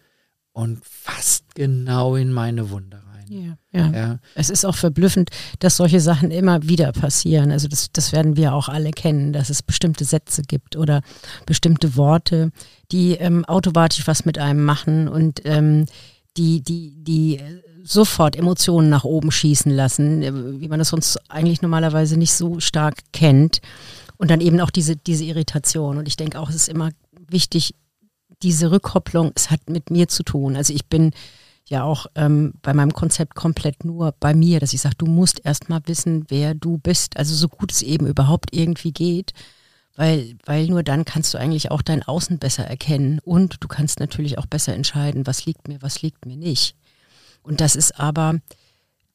und 0.53 0.85
fast 0.85 1.57
genau 1.57 2.15
in 2.15 2.33
meine 2.33 2.71
Wunde 2.71 2.99
rein. 2.99 3.10
Ja, 3.31 3.57
ja. 3.71 3.91
ja. 3.93 4.19
Es 4.35 4.51
ist 4.51 4.65
auch 4.67 4.75
verblüffend, 4.75 5.31
dass 5.61 5.77
solche 5.77 6.01
Sachen 6.01 6.33
immer 6.33 6.65
wieder 6.65 6.91
passieren. 6.91 7.53
Also 7.53 7.69
das, 7.69 7.93
das 7.93 8.11
werden 8.11 8.37
wir 8.37 8.53
auch 8.55 8.69
alle 8.69 8.91
kennen, 8.91 9.33
dass 9.33 9.51
es 9.51 9.63
bestimmte 9.63 10.05
Sätze 10.05 10.43
gibt 10.43 10.75
oder 10.75 11.01
bestimmte 11.47 11.97
Worte, 11.97 12.51
die 12.91 13.13
ähm, 13.13 13.45
automatisch 13.45 14.09
was 14.09 14.25
mit 14.25 14.39
einem 14.39 14.65
machen 14.65 15.07
und 15.07 15.43
ähm, 15.45 15.87
die, 16.37 16.61
die, 16.61 16.93
die 16.97 17.41
sofort 17.85 18.35
Emotionen 18.35 18.89
nach 18.89 19.05
oben 19.05 19.31
schießen 19.31 19.71
lassen, 19.71 20.23
äh, 20.23 20.61
wie 20.61 20.69
man 20.69 20.81
das 20.81 20.89
sonst 20.89 21.17
eigentlich 21.31 21.63
normalerweise 21.63 22.17
nicht 22.17 22.33
so 22.33 22.59
stark 22.59 22.97
kennt. 23.13 23.61
Und 24.17 24.31
dann 24.31 24.41
eben 24.41 24.61
auch 24.61 24.71
diese, 24.71 24.97
diese 24.97 25.25
Irritation. 25.25 25.99
Und 25.99 26.09
ich 26.09 26.17
denke 26.17 26.41
auch, 26.41 26.51
es 26.51 26.57
ist 26.57 26.69
immer 26.69 26.91
wichtig, 27.29 27.75
diese 28.43 28.73
Rückkopplung, 28.73 29.31
es 29.37 29.51
hat 29.51 29.71
mit 29.71 29.91
mir 29.91 30.09
zu 30.09 30.25
tun. 30.25 30.57
Also 30.57 30.75
ich 30.75 30.87
bin 30.87 31.13
ja 31.71 31.85
auch 31.85 32.07
ähm, 32.17 32.53
bei 32.63 32.75
meinem 32.75 32.93
Konzept 32.93 33.35
komplett 33.35 33.85
nur 33.85 34.13
bei 34.19 34.35
mir, 34.35 34.61
dass 34.61 34.75
ich 34.75 34.81
sage, 34.81 34.97
du 34.99 35.07
musst 35.07 35.41
erst 35.45 35.69
mal 35.69 35.81
wissen, 35.87 36.27
wer 36.29 36.55
du 36.55 36.79
bist, 36.79 37.17
also 37.17 37.35
so 37.35 37.49
gut 37.49 37.73
es 37.73 37.83
eben 37.83 38.07
überhaupt 38.07 38.55
irgendwie 38.55 38.93
geht, 38.93 39.33
weil, 39.97 40.37
weil 40.45 40.67
nur 40.67 40.83
dann 40.83 41.05
kannst 41.05 41.33
du 41.33 41.39
eigentlich 41.39 41.71
auch 41.71 41.83
dein 41.83 42.03
Außen 42.03 42.39
besser 42.39 42.65
erkennen 42.65 43.21
und 43.25 43.63
du 43.63 43.69
kannst 43.69 44.01
natürlich 44.01 44.37
auch 44.39 44.47
besser 44.47 44.75
entscheiden, 44.75 45.27
was 45.27 45.47
liegt 45.47 45.69
mir, 45.69 45.81
was 45.81 46.03
liegt 46.03 46.27
mir 46.27 46.37
nicht. 46.37 46.75
Und 47.43 47.61
das 47.61 47.77
ist 47.77 47.99
aber 47.99 48.41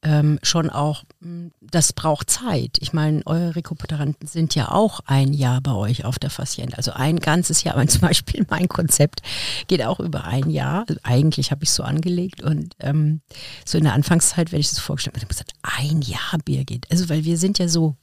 ähm, 0.02 0.38
schon 0.42 0.70
auch, 0.70 1.04
hm, 1.20 1.52
das 1.60 1.92
braucht 1.92 2.30
Zeit. 2.30 2.76
Ich 2.80 2.92
meine, 2.92 3.22
eure 3.26 3.56
Rekuperanten 3.56 4.28
sind 4.28 4.54
ja 4.54 4.70
auch 4.70 5.00
ein 5.06 5.32
Jahr 5.32 5.60
bei 5.60 5.72
euch 5.72 6.04
auf 6.04 6.18
der 6.18 6.30
Fazient. 6.30 6.76
Also 6.76 6.92
ein 6.92 7.18
ganzes 7.18 7.64
Jahr. 7.64 7.74
Aber 7.76 7.86
zum 7.88 8.02
Beispiel 8.02 8.46
mein 8.48 8.68
Konzept 8.68 9.22
geht 9.66 9.82
auch 9.82 10.00
über 10.00 10.24
ein 10.24 10.50
Jahr. 10.50 10.84
Also 10.88 11.00
eigentlich 11.02 11.50
habe 11.50 11.64
ich 11.64 11.70
es 11.70 11.74
so 11.74 11.82
angelegt 11.82 12.42
und 12.42 12.74
ähm, 12.80 13.20
so 13.64 13.78
in 13.78 13.84
der 13.84 13.94
Anfangszeit 13.94 14.52
werde 14.52 14.60
ich 14.60 14.68
das 14.68 14.78
vorgestellt. 14.78 15.16
Ich 15.16 15.22
habe 15.22 15.32
gesagt, 15.32 15.52
ein 15.62 16.02
Jahr 16.02 16.38
Birgit. 16.44 16.86
Also 16.90 17.08
weil 17.08 17.24
wir 17.24 17.38
sind 17.38 17.58
ja 17.58 17.68
so 17.68 17.96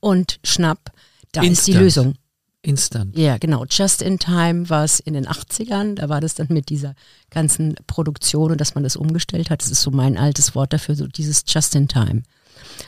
und 0.00 0.40
schnapp, 0.44 0.92
da 1.32 1.42
Instant. 1.42 1.52
ist 1.52 1.66
die 1.66 1.72
Lösung. 1.74 2.14
Instant. 2.62 3.18
Ja, 3.18 3.38
genau. 3.38 3.64
Just 3.68 4.02
in 4.02 4.18
Time 4.18 4.70
war 4.70 4.84
es 4.84 5.00
in 5.00 5.14
den 5.14 5.26
80ern. 5.26 5.96
Da 5.96 6.08
war 6.08 6.20
das 6.20 6.34
dann 6.34 6.46
mit 6.50 6.68
dieser 6.68 6.94
ganzen 7.30 7.74
Produktion 7.88 8.52
und 8.52 8.60
dass 8.60 8.76
man 8.76 8.84
das 8.84 8.94
umgestellt 8.94 9.50
hat. 9.50 9.62
Das 9.62 9.70
ist 9.70 9.82
so 9.82 9.90
mein 9.90 10.16
altes 10.16 10.54
Wort 10.54 10.72
dafür, 10.72 10.94
so 10.94 11.08
dieses 11.08 11.42
Just 11.46 11.74
in 11.74 11.88
Time. 11.88 12.22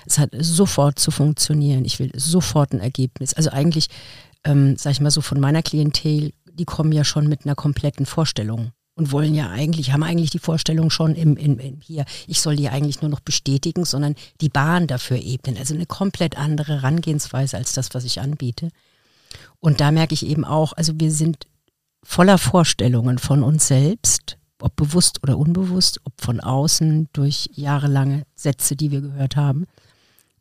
Es 0.06 0.18
hat 0.18 0.30
sofort 0.38 1.00
zu 1.00 1.10
funktionieren. 1.10 1.84
Ich 1.84 1.98
will 1.98 2.12
sofort 2.14 2.72
ein 2.72 2.80
Ergebnis. 2.80 3.34
Also 3.34 3.50
eigentlich, 3.50 3.88
ähm, 4.44 4.76
sag 4.76 4.92
ich 4.92 5.00
mal 5.00 5.10
so, 5.10 5.20
von 5.20 5.40
meiner 5.40 5.62
Klientel, 5.62 6.32
die 6.52 6.64
kommen 6.64 6.92
ja 6.92 7.02
schon 7.02 7.26
mit 7.26 7.44
einer 7.44 7.56
kompletten 7.56 8.06
Vorstellung 8.06 8.70
und 8.94 9.10
wollen 9.10 9.34
ja 9.34 9.50
eigentlich, 9.50 9.92
haben 9.92 10.04
eigentlich 10.04 10.30
die 10.30 10.38
Vorstellung 10.38 10.88
schon 10.90 11.16
im, 11.16 11.36
im, 11.36 11.58
im 11.58 11.80
hier, 11.80 12.04
ich 12.28 12.40
soll 12.40 12.54
die 12.54 12.68
eigentlich 12.68 13.00
nur 13.02 13.10
noch 13.10 13.20
bestätigen, 13.20 13.84
sondern 13.84 14.14
die 14.40 14.48
Bahn 14.48 14.86
dafür 14.86 15.16
ebnen. 15.20 15.58
Also 15.58 15.74
eine 15.74 15.86
komplett 15.86 16.38
andere 16.38 16.74
Herangehensweise 16.74 17.56
als 17.56 17.72
das, 17.72 17.92
was 17.92 18.04
ich 18.04 18.20
anbiete. 18.20 18.70
Und 19.60 19.80
da 19.80 19.90
merke 19.90 20.14
ich 20.14 20.26
eben 20.26 20.44
auch, 20.44 20.72
also 20.74 20.92
wir 20.96 21.10
sind 21.10 21.46
voller 22.02 22.38
Vorstellungen 22.38 23.18
von 23.18 23.42
uns 23.42 23.66
selbst 23.66 24.38
ob 24.64 24.76
bewusst 24.76 25.22
oder 25.22 25.36
unbewusst, 25.36 26.00
ob 26.04 26.18
von 26.22 26.40
außen 26.40 27.08
durch 27.12 27.50
jahrelange 27.52 28.24
Sätze, 28.34 28.76
die 28.76 28.90
wir 28.90 29.02
gehört 29.02 29.36
haben. 29.36 29.66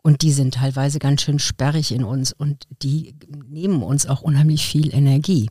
Und 0.01 0.21
die 0.21 0.31
sind 0.31 0.55
teilweise 0.55 0.99
ganz 0.99 1.23
schön 1.23 1.39
sperrig 1.39 1.91
in 1.91 2.05
uns 2.05 2.31
und 2.31 2.65
die 2.81 3.15
nehmen 3.47 3.83
uns 3.83 4.05
auch 4.05 4.21
unheimlich 4.21 4.65
viel 4.65 4.93
Energie. 4.93 5.49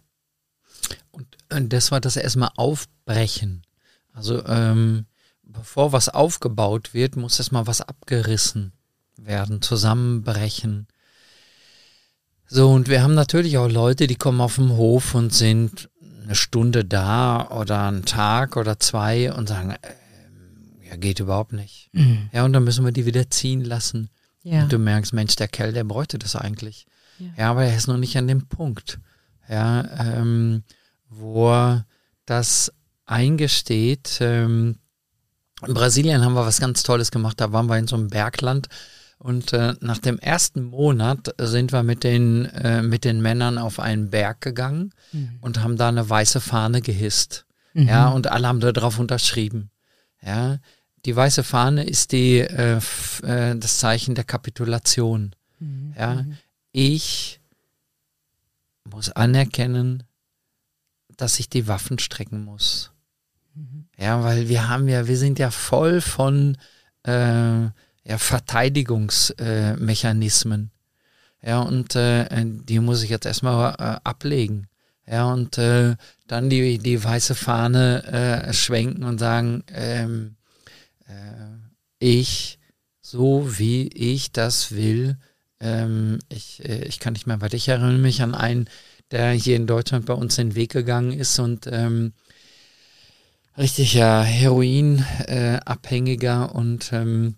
Und, 1.11 1.27
und 1.53 1.73
das 1.73 1.91
war 1.91 2.01
das 2.01 2.17
erstmal 2.17 2.51
Aufbrechen. 2.57 3.63
Also 4.15 4.43
ähm, 4.47 5.05
bevor 5.43 5.93
was 5.93 6.09
aufgebaut 6.09 6.95
wird, 6.95 7.17
muss 7.17 7.39
erstmal 7.39 7.67
was 7.67 7.83
abgerissen 7.83 8.73
werden, 9.17 9.61
zusammenbrechen. 9.61 10.87
So, 12.55 12.71
und 12.71 12.91
wir 12.91 13.03
haben 13.03 13.15
natürlich 13.15 13.57
auch 13.57 13.71
Leute, 13.71 14.07
die 14.07 14.17
kommen 14.17 14.43
auf 14.43 14.57
den 14.57 14.73
Hof 14.73 15.15
und 15.15 15.33
sind 15.33 15.89
eine 16.23 16.35
Stunde 16.35 16.85
da 16.85 17.49
oder 17.49 17.89
einen 17.89 18.05
Tag 18.05 18.59
oder 18.59 18.79
zwei 18.79 19.33
und 19.33 19.49
sagen, 19.49 19.71
äh, 19.71 20.91
ja, 20.91 20.97
geht 20.97 21.19
überhaupt 21.19 21.55
nicht. 21.55 21.89
Mhm. 21.93 22.29
Ja, 22.31 22.45
und 22.45 22.53
dann 22.53 22.65
müssen 22.65 22.85
wir 22.85 22.93
die 22.93 23.07
wieder 23.07 23.31
ziehen 23.31 23.65
lassen. 23.65 24.11
Ja. 24.43 24.65
Und 24.65 24.73
du 24.73 24.79
merkst, 24.79 25.15
Mensch, 25.15 25.35
der 25.37 25.49
Kerl, 25.49 25.73
der 25.73 25.85
bräuchte 25.85 26.19
das 26.19 26.37
eigentlich. 26.37 26.85
Ja, 27.19 27.27
ja 27.39 27.51
aber 27.51 27.65
er 27.65 27.75
ist 27.75 27.87
noch 27.87 27.97
nicht 27.97 28.19
an 28.19 28.29
dem 28.29 28.47
Punkt, 28.49 28.99
ja, 29.49 29.89
ähm, 29.99 30.63
wo 31.09 31.81
das 32.27 32.71
eingesteht. 33.07 34.19
Ähm, 34.21 34.77
in 35.67 35.73
Brasilien 35.73 36.23
haben 36.23 36.35
wir 36.35 36.45
was 36.45 36.61
ganz 36.61 36.83
Tolles 36.83 37.11
gemacht. 37.11 37.41
Da 37.41 37.51
waren 37.55 37.71
wir 37.71 37.79
in 37.79 37.89
so 37.89 37.97
einem 37.97 38.09
Bergland 38.09 38.69
und 39.23 39.53
äh, 39.53 39.75
nach 39.81 39.99
dem 39.99 40.19
ersten 40.19 40.65
Monat 40.65 41.33
sind 41.39 41.71
wir 41.71 41.85
mit 41.85 42.03
den, 42.03 42.47
äh, 42.47 42.83
mit 42.83 43.05
den 43.05 43.23
Männern 43.23 43.57
auf 43.57 43.79
einen 43.79 44.11
Berg 44.11 44.41
gegangen 44.41 44.93
mhm. 45.13 45.39
und 45.41 45.63
haben 45.63 45.77
da 45.77 45.89
eine 45.89 46.11
weiße 46.11 46.41
Fahne 46.41 46.83
gehisst. 46.83 47.47
Mhm. 47.73 47.87
Ja, 47.87 48.09
und 48.09 48.27
alle 48.27 48.49
haben 48.49 48.59
da 48.59 48.73
drauf 48.73 48.99
unterschrieben. 48.99 49.71
Ja, 50.23 50.59
die 51.05 51.15
weiße 51.15 51.45
Fahne 51.45 51.85
ist 51.85 52.11
die, 52.11 52.39
äh, 52.39 52.81
äh 53.23 53.57
das 53.57 53.79
Zeichen 53.79 54.17
der 54.17 54.25
Kapitulation. 54.25 55.37
Mhm. 55.61 55.95
Ja, 55.97 56.15
mhm. 56.15 56.37
ich 56.73 57.41
muss 58.83 59.09
anerkennen, 59.13 60.03
dass 61.17 61.39
ich 61.39 61.49
die 61.49 61.69
Waffen 61.69 62.01
strecken 62.01 62.45
muss. 62.45 62.91
Mhm. 63.55 63.87
Ja, 63.97 64.25
weil 64.25 64.49
wir 64.49 64.69
haben 64.69 64.89
ja, 64.89 65.07
wir 65.07 65.17
sind 65.17 65.39
ja 65.39 65.53
voll 65.53 66.01
von 66.01 66.59
äh, 67.05 67.69
ja, 68.05 68.19
Verteidigungsmechanismen. 68.19 70.71
Äh, 71.41 71.51
ja, 71.51 71.61
und 71.61 71.97
äh, 71.97 72.29
die 72.45 72.79
muss 72.79 73.03
ich 73.03 73.11
jetzt 73.11 73.27
erstmal 73.27 73.75
äh, 73.75 73.99
ablegen. 74.05 74.69
Ja, 75.07 75.33
und 75.33 75.59
äh, 75.59 75.97
dann 76.29 76.49
die, 76.49 76.79
die 76.79 77.03
weiße 77.03 77.35
Fahne 77.35 78.05
äh, 78.05 78.53
schwenken 78.53 79.03
und 79.03 79.19
sagen, 79.19 79.65
ähm, 79.73 80.37
äh, 81.09 81.57
ich, 81.99 82.61
so 83.01 83.59
wie 83.59 83.89
ich 83.89 84.31
das 84.33 84.71
will, 84.73 85.17
ähm, 85.61 86.19
ich, 86.29 86.65
äh, 86.65 86.85
ich 86.85 87.01
kann 87.01 87.15
nicht 87.15 87.27
mehr 87.27 87.41
weiter. 87.41 87.57
Ich 87.57 87.69
erinnere 87.69 87.99
mich 87.99 88.23
an 88.23 88.35
einen, 88.35 88.69
der 89.11 89.33
hier 89.33 89.57
in 89.57 89.67
Deutschland 89.67 90.07
bei 90.07 90.15
uns 90.15 90.37
den 90.37 90.55
Weg 90.55 90.71
gegangen 90.71 91.13
ist 91.13 91.39
und 91.39 91.67
ähm, 91.71 92.13
richtig 93.59 93.93
ja 93.95 94.23
Heroinabhängiger 94.23 96.51
äh, 96.51 96.57
und 96.57 96.93
ähm, 96.93 97.35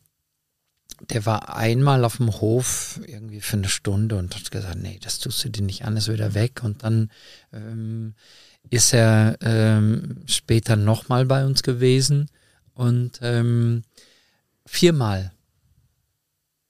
der 1.10 1.26
war 1.26 1.56
einmal 1.56 2.04
auf 2.04 2.18
dem 2.18 2.40
Hof 2.40 3.00
irgendwie 3.06 3.40
für 3.40 3.56
eine 3.56 3.68
Stunde 3.68 4.16
und 4.16 4.34
hat 4.34 4.50
gesagt, 4.50 4.78
nee, 4.80 4.98
das 5.02 5.18
tust 5.18 5.44
du 5.44 5.48
dir 5.48 5.62
nicht 5.62 5.84
an, 5.84 5.96
ist 5.96 6.12
wieder 6.12 6.34
weg. 6.34 6.62
Und 6.62 6.82
dann 6.82 7.10
ähm, 7.52 8.14
ist 8.70 8.92
er 8.92 9.36
ähm, 9.40 10.22
später 10.26 10.76
nochmal 10.76 11.26
bei 11.26 11.44
uns 11.44 11.62
gewesen 11.62 12.28
und 12.74 13.18
ähm, 13.22 13.82
viermal 14.66 15.32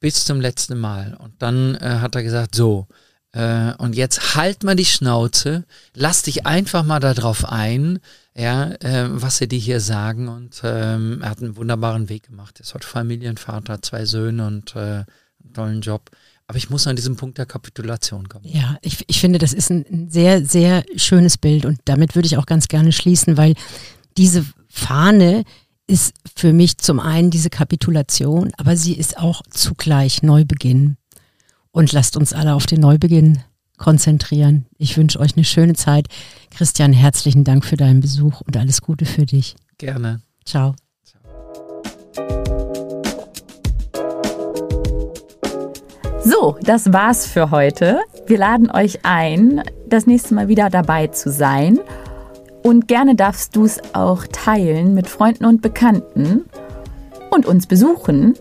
bis 0.01 0.25
zum 0.25 0.41
letzten 0.41 0.79
Mal. 0.79 1.15
Und 1.15 1.41
dann 1.41 1.77
äh, 1.77 1.99
hat 2.01 2.15
er 2.15 2.23
gesagt, 2.23 2.55
so, 2.55 2.89
äh, 3.35 3.75
und 3.79 3.97
jetzt 3.97 4.37
halt 4.37 4.63
mal 4.63 4.77
die 4.77 4.85
Schnauze, 4.85 5.65
lass 5.95 6.23
dich 6.23 6.47
einfach 6.47 6.85
mal 6.85 7.01
darauf 7.01 7.45
ein, 7.45 7.99
ja, 8.37 8.71
äh, 8.81 9.09
was 9.11 9.39
sie 9.39 9.49
dir 9.49 9.59
hier 9.59 9.81
sagen. 9.81 10.29
Und 10.29 10.61
ähm, 10.63 11.21
er 11.21 11.31
hat 11.31 11.43
einen 11.43 11.57
wunderbaren 11.57 12.09
Weg 12.09 12.29
gemacht. 12.29 12.61
Er 12.61 12.63
ist 12.63 12.75
heute 12.75 12.87
Familienvater, 12.87 13.83
zwei 13.83 14.05
Söhne 14.05 14.47
und 14.47 14.77
äh, 14.77 14.79
einen 14.79 15.53
tollen 15.53 15.81
Job. 15.81 16.11
Aber 16.47 16.59
ich 16.59 16.71
muss 16.71 16.87
an 16.87 16.95
diesem 16.95 17.17
Punkt 17.17 17.39
der 17.39 17.47
Kapitulation 17.47 18.29
kommen. 18.29 18.45
Ja, 18.47 18.77
ich, 18.83 19.03
ich 19.09 19.21
finde, 19.21 19.39
das 19.39 19.53
ist 19.53 19.71
ein 19.71 20.09
sehr, 20.11 20.45
sehr 20.45 20.85
schönes 20.97 21.37
Bild 21.37 21.65
und 21.65 21.81
damit 21.87 22.15
würde 22.15 22.27
ich 22.27 22.37
auch 22.37 22.47
ganz 22.47 22.69
gerne 22.69 22.93
schließen, 22.93 23.37
weil 23.37 23.55
diese 24.17 24.45
Fahne 24.69 25.45
ist 25.87 26.15
für 26.37 26.53
mich 26.53 26.79
zum 26.79 27.01
einen 27.01 27.31
diese 27.31 27.51
Kapitulation, 27.51 28.53
aber 28.59 28.77
sie 28.77 28.95
ist 28.95 29.19
auch 29.19 29.43
zugleich 29.51 30.23
Neubeginn. 30.23 30.97
Und 31.75 31.91
lasst 31.91 32.17
uns 32.17 32.33
alle 32.33 32.55
auf 32.55 32.67
den 32.67 32.79
Neubeginn 32.81 33.41
konzentrieren. 33.79 34.65
Ich 34.79 34.97
wünsche 34.97 35.19
euch 35.19 35.35
eine 35.35 35.45
schöne 35.45 35.75
Zeit. 35.75 36.07
Christian, 36.57 36.93
herzlichen 36.93 37.43
Dank 37.43 37.65
für 37.65 37.77
deinen 37.77 37.99
Besuch 37.99 38.43
und 38.43 38.57
alles 38.57 38.81
Gute 38.81 39.05
für 39.05 39.27
dich. 39.27 39.57
Gerne. 39.77 40.21
Ciao. 40.45 40.77
So, 46.23 46.57
das 46.63 46.93
war's 46.93 47.27
für 47.27 47.51
heute. 47.51 47.99
Wir 48.29 48.39
laden 48.39 48.71
euch 48.71 49.01
ein, 49.03 49.61
das 49.89 50.07
nächste 50.07 50.35
Mal 50.35 50.47
wieder 50.47 50.71
dabei 50.71 51.09
zu 51.09 51.33
sein. 51.33 51.81
Und 52.63 52.87
gerne 52.87 53.17
darfst 53.17 53.57
du 53.57 53.65
es 53.65 53.81
auch 53.95 54.25
teilen 54.31 54.95
mit 54.95 55.09
Freunden 55.09 55.45
und 55.45 55.61
Bekannten 55.61 56.45
und 57.33 57.47
uns 57.47 57.67
besuchen. 57.67 58.35